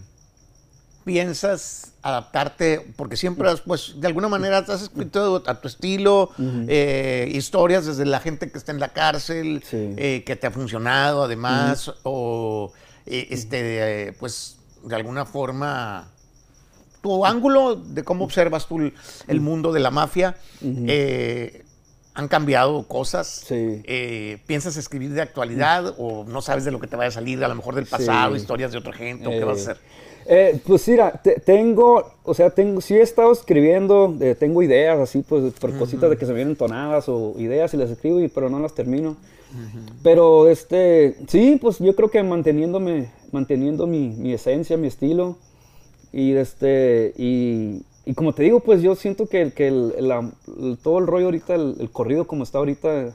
piensas 1.03 1.93
adaptarte, 2.03 2.93
porque 2.95 3.15
siempre 3.17 3.49
has, 3.49 3.61
pues, 3.61 3.95
de 3.99 4.07
alguna 4.07 4.27
manera 4.27 4.59
has 4.59 4.83
escrito 4.83 5.41
a 5.47 5.59
tu 5.59 5.67
estilo, 5.67 6.29
eh, 6.67 7.27
historias 7.33 7.85
desde 7.87 8.05
la 8.05 8.19
gente 8.19 8.51
que 8.51 8.57
está 8.57 8.71
en 8.71 8.79
la 8.79 8.89
cárcel, 8.89 9.63
Sí. 9.67 9.93
eh, 9.97 10.23
que 10.25 10.35
te 10.35 10.45
ha 10.47 10.51
funcionado 10.51 11.23
además, 11.23 11.91
o 12.03 12.71
eh, 13.05 13.27
este, 13.29 14.07
eh, 14.09 14.13
pues, 14.19 14.57
de 14.83 14.95
alguna 14.95 15.25
forma, 15.25 16.09
tu 17.01 17.25
ángulo 17.25 17.75
de 17.75 18.03
cómo 18.03 18.23
observas 18.25 18.67
tú 18.67 18.79
el, 18.79 18.93
el 19.27 19.41
mundo 19.41 19.71
de 19.73 19.79
la 19.79 19.91
mafia, 19.91 20.35
eh, 20.63 21.63
han 22.13 22.27
cambiado 22.27 22.83
cosas. 22.87 23.27
Sí. 23.47 23.81
Eh, 23.85 24.37
¿Piensas 24.45 24.75
escribir 24.77 25.11
de 25.11 25.21
actualidad 25.21 25.95
o 25.97 26.25
no 26.25 26.41
sabes 26.41 26.65
de 26.65 26.71
lo 26.71 26.79
que 26.79 26.87
te 26.87 26.95
vaya 26.95 27.07
a 27.09 27.11
salir, 27.11 27.43
a 27.43 27.47
lo 27.47 27.55
mejor 27.55 27.73
del 27.75 27.85
pasado, 27.85 28.35
Sí. 28.35 28.41
historias 28.41 28.71
de 28.71 28.77
otra 28.79 28.93
gente, 28.93 29.27
o 29.27 29.31
qué 29.31 29.43
vas 29.43 29.67
a 29.67 29.71
hacer? 29.71 29.81
pues 30.65 30.87
mira, 30.87 31.11
te- 31.23 31.39
tengo, 31.39 32.13
o 32.23 32.33
sea, 32.35 32.51
tengo, 32.51 32.79
sí 32.81 32.93
he 32.95 33.01
estado 33.01 33.31
escribiendo, 33.31 34.15
tengo 34.39 34.61
ideas 34.61 34.99
así, 34.99 35.23
pues, 35.27 35.51
por 35.53 35.75
cositas 35.77 36.09
de 36.11 36.17
que 36.17 36.25
se 36.27 36.33
vienen 36.33 36.55
tonadas 36.55 37.05
o 37.09 37.33
ideas 37.39 37.73
y 37.73 37.77
las 37.77 37.89
escribo, 37.89 38.19
y, 38.21 38.27
pero 38.27 38.47
no 38.49 38.59
las 38.59 38.73
termino. 38.75 39.17
Pero, 40.03 40.47
este, 40.47 41.15
sí, 41.27 41.57
pues 41.61 41.79
yo 41.79 41.95
creo 41.95 42.09
que 42.09 42.21
manteniéndome, 42.23 43.11
manteniendo 43.31 43.87
mi, 43.87 44.09
mi 44.09 44.33
esencia, 44.33 44.77
mi 44.77 44.87
estilo, 44.87 45.37
y 46.13 46.33
este, 46.33 47.13
y, 47.17 47.83
y 48.05 48.13
como 48.13 48.33
te 48.33 48.43
digo, 48.43 48.59
pues 48.61 48.81
yo 48.81 48.95
siento 48.95 49.27
que, 49.27 49.51
el- 49.67 49.93
la- 49.99 50.31
el- 50.59 50.77
todo 50.81 50.99
el 50.99 51.07
rollo 51.07 51.25
ahorita, 51.25 51.55
el 51.55 51.89
corrido 51.91 52.25
como 52.25 52.43
está 52.43 52.57
ahorita, 52.57 53.13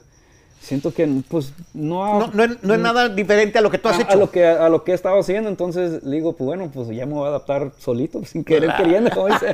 siento 0.59 0.93
que, 0.93 1.07
pues, 1.29 1.53
no 1.73 2.03
ha... 2.05 2.19
No, 2.19 2.27
no 2.33 2.43
es, 2.43 2.63
no 2.63 2.73
es 2.73 2.79
nada 2.79 3.09
diferente 3.09 3.57
a 3.57 3.61
lo 3.61 3.69
que 3.71 3.77
tú 3.77 3.87
has 3.89 3.97
a, 3.99 4.01
hecho. 4.01 4.11
a 4.11 4.15
lo 4.15 4.31
que 4.31 4.45
a, 4.45 4.67
lo 4.69 4.83
que 4.83 4.91
he 4.91 4.95
estado 4.95 5.19
haciendo, 5.19 5.49
entonces 5.49 6.03
digo, 6.09 6.33
pues 6.35 6.45
bueno, 6.45 6.69
pues 6.73 6.89
ya 6.89 7.05
me 7.05 7.13
voy 7.13 7.25
a 7.25 7.29
adaptar 7.29 7.71
solito, 7.77 8.23
sin 8.25 8.43
querer 8.43 8.73
queriendo, 8.75 9.09
como 9.11 9.27
dice. 9.27 9.51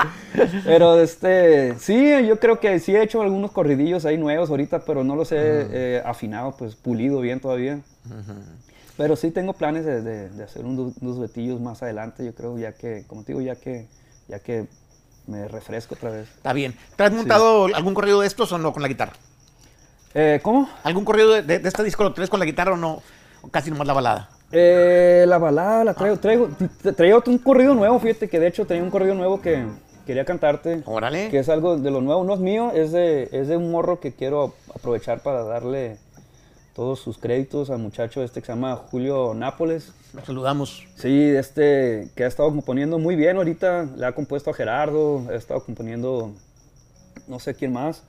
pero 0.64 1.00
este, 1.00 1.78
sí, 1.78 2.10
yo 2.26 2.38
creo 2.38 2.58
que 2.60 2.78
sí 2.80 2.94
he 2.94 3.02
hecho 3.02 3.22
algunos 3.22 3.50
corridillos 3.52 4.04
ahí 4.04 4.16
nuevos 4.18 4.50
ahorita, 4.50 4.80
pero 4.84 5.04
no 5.04 5.16
los 5.16 5.32
he 5.32 5.36
eh, 5.38 6.02
afinado, 6.04 6.56
pues 6.56 6.74
pulido 6.76 7.20
bien 7.20 7.40
todavía. 7.40 7.80
Pero 8.96 9.14
sí 9.16 9.30
tengo 9.30 9.52
planes 9.52 9.84
de, 9.84 10.00
de- 10.00 10.30
de 10.30 10.44
hacer 10.44 10.64
un 10.64 10.94
unos 11.00 11.16
duetillos 11.16 11.60
más 11.60 11.82
adelante, 11.82 12.24
yo 12.24 12.34
creo, 12.34 12.58
ya 12.58 12.72
que, 12.72 13.04
como 13.06 13.24
te 13.24 13.32
digo, 13.32 13.42
ya 13.42 13.56
que, 13.56 13.86
ya 14.28 14.38
que 14.38 14.66
me 15.26 15.46
refresco 15.48 15.94
otra 15.96 16.10
vez. 16.10 16.28
Está 16.34 16.52
bien. 16.54 16.74
¿Te 16.96 17.02
has 17.04 17.12
montado 17.12 17.66
algún 17.74 17.92
corrido 17.92 18.20
de 18.22 18.26
estos 18.26 18.50
o 18.52 18.58
no 18.58 18.72
con 18.72 18.80
la 18.80 18.88
guitarra? 18.88 19.12
Eh, 20.14 20.40
¿Cómo? 20.42 20.68
¿Algún 20.82 21.04
corrido 21.04 21.32
de, 21.32 21.42
de- 21.42 21.58
de 21.58 21.68
este 21.68 21.82
disco 21.84 22.02
lo 22.02 22.12
traes 22.14 22.30
con 22.30 22.40
la 22.40 22.46
guitarra 22.46 22.72
o 22.72 22.76
no? 22.76 23.02
¿O 23.42 23.48
casi 23.48 23.70
nomás 23.70 23.86
la 23.86 23.92
balada? 23.92 24.30
Eh, 24.52 25.24
la 25.26 25.38
balada 25.38 25.84
la 25.84 25.94
traigo, 25.94 26.16
traigo, 26.18 26.48
t- 26.82 26.92
traía 26.92 27.16
otro, 27.16 27.32
un 27.32 27.38
corrido 27.38 27.74
nuevo, 27.74 27.98
fíjate 27.98 28.28
que 28.28 28.38
de 28.38 28.46
hecho 28.46 28.64
tenía 28.64 28.82
un 28.82 28.90
corrido 28.90 29.14
nuevo 29.14 29.40
que 29.40 29.64
quería 30.06 30.24
cantarte. 30.24 30.82
Órale. 30.86 31.28
Que 31.30 31.40
es 31.40 31.48
algo 31.48 31.76
de 31.76 31.90
lo 31.90 32.00
nuevo, 32.00 32.24
no 32.24 32.34
es 32.34 32.40
mío, 32.40 32.70
es 32.72 32.92
de, 32.92 33.28
es 33.32 33.48
de 33.48 33.56
un 33.56 33.70
morro 33.70 34.00
que 34.00 34.12
quiero 34.14 34.54
aprovechar 34.74 35.20
para 35.20 35.42
darle 35.42 35.98
todos 36.74 37.00
sus 37.00 37.18
créditos 37.18 37.70
al 37.70 37.78
muchacho 37.78 38.22
este 38.22 38.40
que 38.40 38.46
se 38.46 38.52
llama 38.52 38.76
Julio 38.76 39.32
Nápoles. 39.34 39.92
Lo 40.14 40.24
saludamos. 40.24 40.86
Sí, 40.94 41.22
este 41.36 42.08
que 42.14 42.24
ha 42.24 42.28
estado 42.28 42.48
componiendo 42.50 42.98
muy 42.98 43.16
bien 43.16 43.36
ahorita, 43.38 43.86
le 43.96 44.06
ha 44.06 44.12
compuesto 44.12 44.50
a 44.50 44.54
Gerardo, 44.54 45.24
ha 45.30 45.34
estado 45.34 45.60
componiendo 45.64 46.32
no 47.26 47.40
sé 47.40 47.54
quién 47.54 47.72
más, 47.72 48.02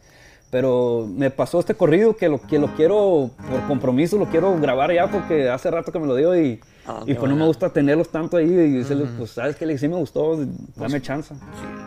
pero 0.50 1.08
me 1.14 1.30
pasó 1.30 1.60
este 1.60 1.74
corrido 1.76 2.16
que 2.16 2.30
lo, 2.30 2.42
que 2.42 2.58
lo 2.60 2.68
quiero, 2.76 3.30
por 3.50 3.68
compromiso, 3.68 4.18
lo 4.18 4.26
quiero 4.28 4.58
grabar 4.60 4.94
ya 4.94 5.10
porque 5.12 5.50
hace 5.50 5.70
rato 5.70 5.92
que 5.92 6.00
me 6.00 6.08
lo 6.08 6.16
dio 6.16 6.36
y, 6.40 6.60
Ah, 6.90 7.02
y 7.06 7.16
pues 7.16 7.30
no 7.30 7.36
me 7.36 7.46
gusta 7.46 7.68
tenerlos 7.70 8.08
tanto 8.08 8.38
ahí 8.38 8.46
y 8.46 8.78
decirle, 8.78 9.08
pues 9.18 9.32
sabes 9.32 9.58
que 9.58 9.66
le 9.66 9.78
sí 9.78 9.90
me 9.90 9.98
gustó, 9.98 10.40
dame 10.78 11.02
chance. 11.02 11.36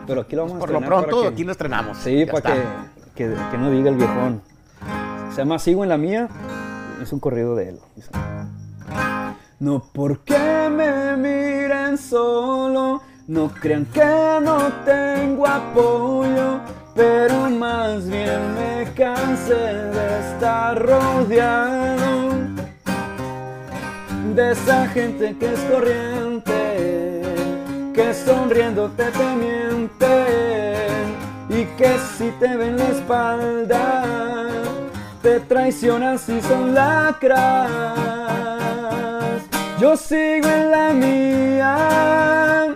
Pero 0.05 0.21
aquí 0.21 0.35
lo 0.35 0.43
vamos 0.43 0.57
a 0.57 0.59
Por 0.59 0.69
lo 0.69 0.77
estrenar 0.77 0.99
pronto, 1.05 1.21
que- 1.23 1.27
aquí 1.29 1.43
lo 1.43 1.51
estrenamos. 1.53 1.97
Sí, 1.97 2.23
Ya 2.23 2.31
para 2.31 2.53
que, 2.53 2.61
que, 3.15 3.33
que 3.49 3.57
no 3.57 3.71
diga 3.71 3.89
el 3.89 3.95
viejón. 3.95 4.43
Se 5.31 5.37
llama 5.37 5.57
Sigo 5.57 5.81
en 5.81 5.89
la 5.89 5.97
mía. 5.97 6.29
Es 7.01 7.11
un 7.11 7.19
corrido 7.19 7.55
de 7.55 7.69
él. 7.69 7.79
No 9.59 9.83
porque 9.91 10.37
me 10.71 11.17
miren 11.17 11.97
solo, 11.97 13.01
no 13.27 13.49
crean 13.59 13.85
que 13.85 14.05
no 14.43 14.59
tengo 14.85 15.47
apoyo, 15.47 16.59
pero 16.95 17.49
más 17.49 18.07
bien 18.07 18.55
me 18.55 18.91
cansé 18.93 19.53
de 19.55 20.19
estar 20.19 20.77
rodeado 20.79 22.31
de 24.35 24.51
esa 24.51 24.87
gente 24.87 25.35
que 25.37 25.53
es 25.53 25.59
corriente, 25.61 27.21
que 27.93 28.13
sonriéndote 28.13 29.05
te 29.05 29.35
mienten 29.35 30.81
y 31.49 31.65
que 31.77 31.97
si 32.17 32.31
te 32.39 32.55
ven 32.55 32.77
la 32.77 32.87
espalda 32.87 34.03
te 35.21 35.39
traicionan 35.41 36.17
si 36.17 36.41
son 36.41 36.73
lacras. 36.73 37.69
Yo 39.79 39.95
sigo 39.95 40.47
en 40.47 40.71
la 40.71 40.93
mía, 40.93 42.67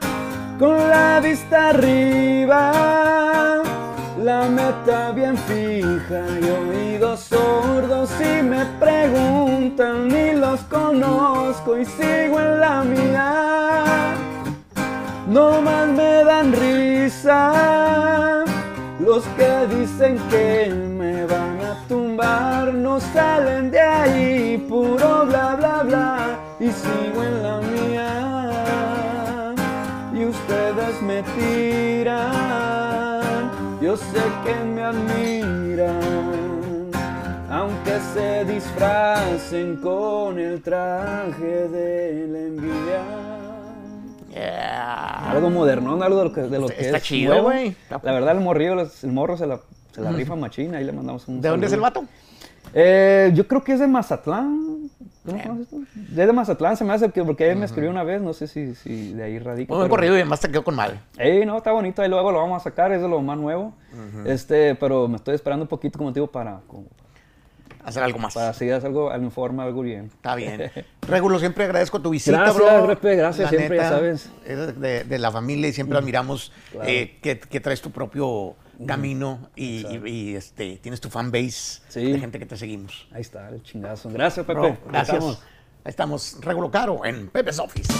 con 0.59 0.77
la 0.89 1.19
vista 1.21 1.69
arriba, 1.69 3.24
la 4.35 4.47
meta 4.49 5.11
bien 5.11 5.37
fija. 5.49 6.21
Y 6.41 6.45
oídos 6.59 7.19
sordos 7.21 8.09
si 8.17 8.31
me 8.51 8.63
preguntan 8.83 10.07
ni 10.07 10.27
los 10.33 10.59
conozco 10.75 11.77
y 11.77 11.85
sigo 11.85 12.39
en 12.39 12.59
la 12.59 12.83
mía. 12.83 13.29
No 15.27 15.61
más 15.61 15.87
me 15.99 16.13
dan 16.29 16.47
risa 16.53 17.41
los 18.99 19.23
que 19.37 19.51
dicen 19.75 20.13
que 20.31 20.73
me 20.99 21.25
van 21.25 21.57
a 21.71 21.73
tumbar, 21.87 22.73
no 22.73 22.99
salen 22.99 23.71
de 23.71 23.81
ahí, 23.81 24.57
puro 24.69 25.25
bla 25.25 25.55
bla 25.59 25.83
bla. 25.83 26.09
Y 26.59 26.69
sigo 26.81 27.19
en 27.23 27.43
la 27.43 27.57
mía 27.57 27.64
Yo 33.95 34.01
sé 34.01 34.21
que 34.43 34.53
me 34.65 34.83
admiran, 34.83 36.01
aunque 37.49 37.97
se 38.13 38.43
disfracen 38.43 39.77
con 39.77 40.37
el 40.37 40.61
traje 40.61 41.69
de 41.69 42.27
la 42.27 42.39
envidia. 42.39 43.01
Yeah. 44.33 45.31
Algo 45.31 45.49
moderno, 45.49 45.93
algo 46.03 46.17
de 46.17 46.23
lo 46.25 46.33
que, 46.33 46.41
de 46.41 46.59
lo 46.59 46.65
Está- 46.65 46.75
que 46.77 46.85
está 46.87 46.97
es 46.97 47.03
chido, 47.03 47.41
güey. 47.41 47.73
La 47.89 48.11
verdad, 48.11 48.35
el 48.35 48.41
morrillo, 48.43 48.75
el 48.81 49.11
morro 49.13 49.37
se 49.37 49.47
la, 49.47 49.61
se 49.93 50.01
la 50.01 50.11
rifa 50.11 50.35
machina, 50.35 50.79
ahí 50.79 50.83
le 50.83 50.91
mandamos 50.91 51.25
un 51.29 51.39
¿De 51.39 51.47
dónde 51.47 51.67
es 51.67 51.71
el 51.71 51.79
vato? 51.79 52.03
Eh, 52.73 53.31
yo 53.33 53.47
creo 53.47 53.63
que 53.63 53.71
es 53.75 53.79
de 53.79 53.87
Mazatlán. 53.87 54.89
¿No? 55.25 55.59
Es 55.61 56.15
de 56.15 56.33
Mazatlán, 56.33 56.77
se 56.77 56.83
me 56.85 56.93
hace 56.93 57.09
que 57.11 57.23
porque 57.23 57.49
él 57.49 57.57
me 57.57 57.65
escribió 57.65 57.89
una 57.89 58.03
vez, 58.03 58.21
no 58.21 58.33
sé 58.33 58.47
si, 58.47 58.75
si 58.75 59.13
de 59.13 59.23
ahí 59.23 59.39
radica. 59.39 59.73
Un 59.73 59.79
buen 59.79 59.89
pero- 59.89 59.95
corrido 59.97 60.13
y 60.13 60.21
además 60.21 60.39
te 60.39 60.49
quedó 60.49 60.63
con 60.63 60.75
madre. 60.75 60.99
Ey, 61.17 61.45
no, 61.45 61.57
está 61.57 61.71
bonito, 61.71 62.01
ahí 62.01 62.09
luego 62.09 62.31
lo 62.31 62.39
vamos 62.39 62.61
a 62.61 62.63
sacar, 62.63 62.91
es 62.91 63.01
de 63.01 63.07
lo 63.07 63.21
más 63.21 63.37
nuevo. 63.37 63.73
Este, 64.25 64.75
pero 64.75 65.07
me 65.07 65.15
estoy 65.17 65.35
esperando 65.35 65.63
un 65.63 65.69
poquito, 65.69 65.97
como 65.97 66.11
te 66.13 66.19
digo, 66.19 66.27
para, 66.31 66.59
como- 66.67 66.85
Hacer 67.83 68.01
algo 68.01 68.17
más. 68.17 68.33
para 68.33 68.49
así 68.49 68.67
hacer 68.71 68.87
algo, 68.87 69.11
forma, 69.29 69.63
algo 69.63 69.81
bien. 69.81 70.05
Está 70.05 70.33
bien. 70.35 70.71
Regulo, 71.07 71.37
siempre 71.37 71.65
agradezco 71.65 72.01
tu 72.01 72.09
visita, 72.09 72.37
Gracias, 72.37 72.55
bro. 72.57 72.87
Repe, 72.87 73.15
gracias, 73.15 73.51
La 73.51 73.57
siempre, 73.57 73.77
ya 73.77 73.89
sabes. 73.89 74.31
Eres 74.45 74.79
de, 74.79 75.03
de 75.03 75.19
la 75.19 75.31
familia 75.31 75.69
y 75.69 75.73
siempre 75.73 75.95
admiramos 75.97 76.51
Claro. 76.71 76.89
eh, 76.89 77.19
que, 77.21 77.39
que 77.39 77.59
traes 77.59 77.81
tu 77.81 77.91
propio 77.91 78.55
camino 78.85 79.49
y, 79.55 79.85
y- 79.87 80.01
y, 80.09 80.35
este, 80.35 80.77
tienes 80.77 81.01
tu 81.01 81.09
fan 81.09 81.31
base 81.31 81.81
Sí. 81.87 82.11
de 82.11 82.19
gente 82.19 82.39
que 82.39 82.45
te 82.45 82.57
seguimos. 82.57 83.07
Ahí 83.11 83.21
está, 83.21 83.49
el 83.49 83.61
chingazo. 83.63 84.09
Gracias, 84.09 84.45
Pepe. 84.45 84.59
Bro, 84.59 84.67
Ahí 84.69 84.77
gracias. 84.89 85.15
estamos. 85.17 85.39
Ahí 85.83 85.89
estamos. 85.89 86.37
Regulo 86.41 86.71
Caro 86.71 87.05
en 87.05 87.27
Pepe's 87.29 87.59
Office. 87.59 87.93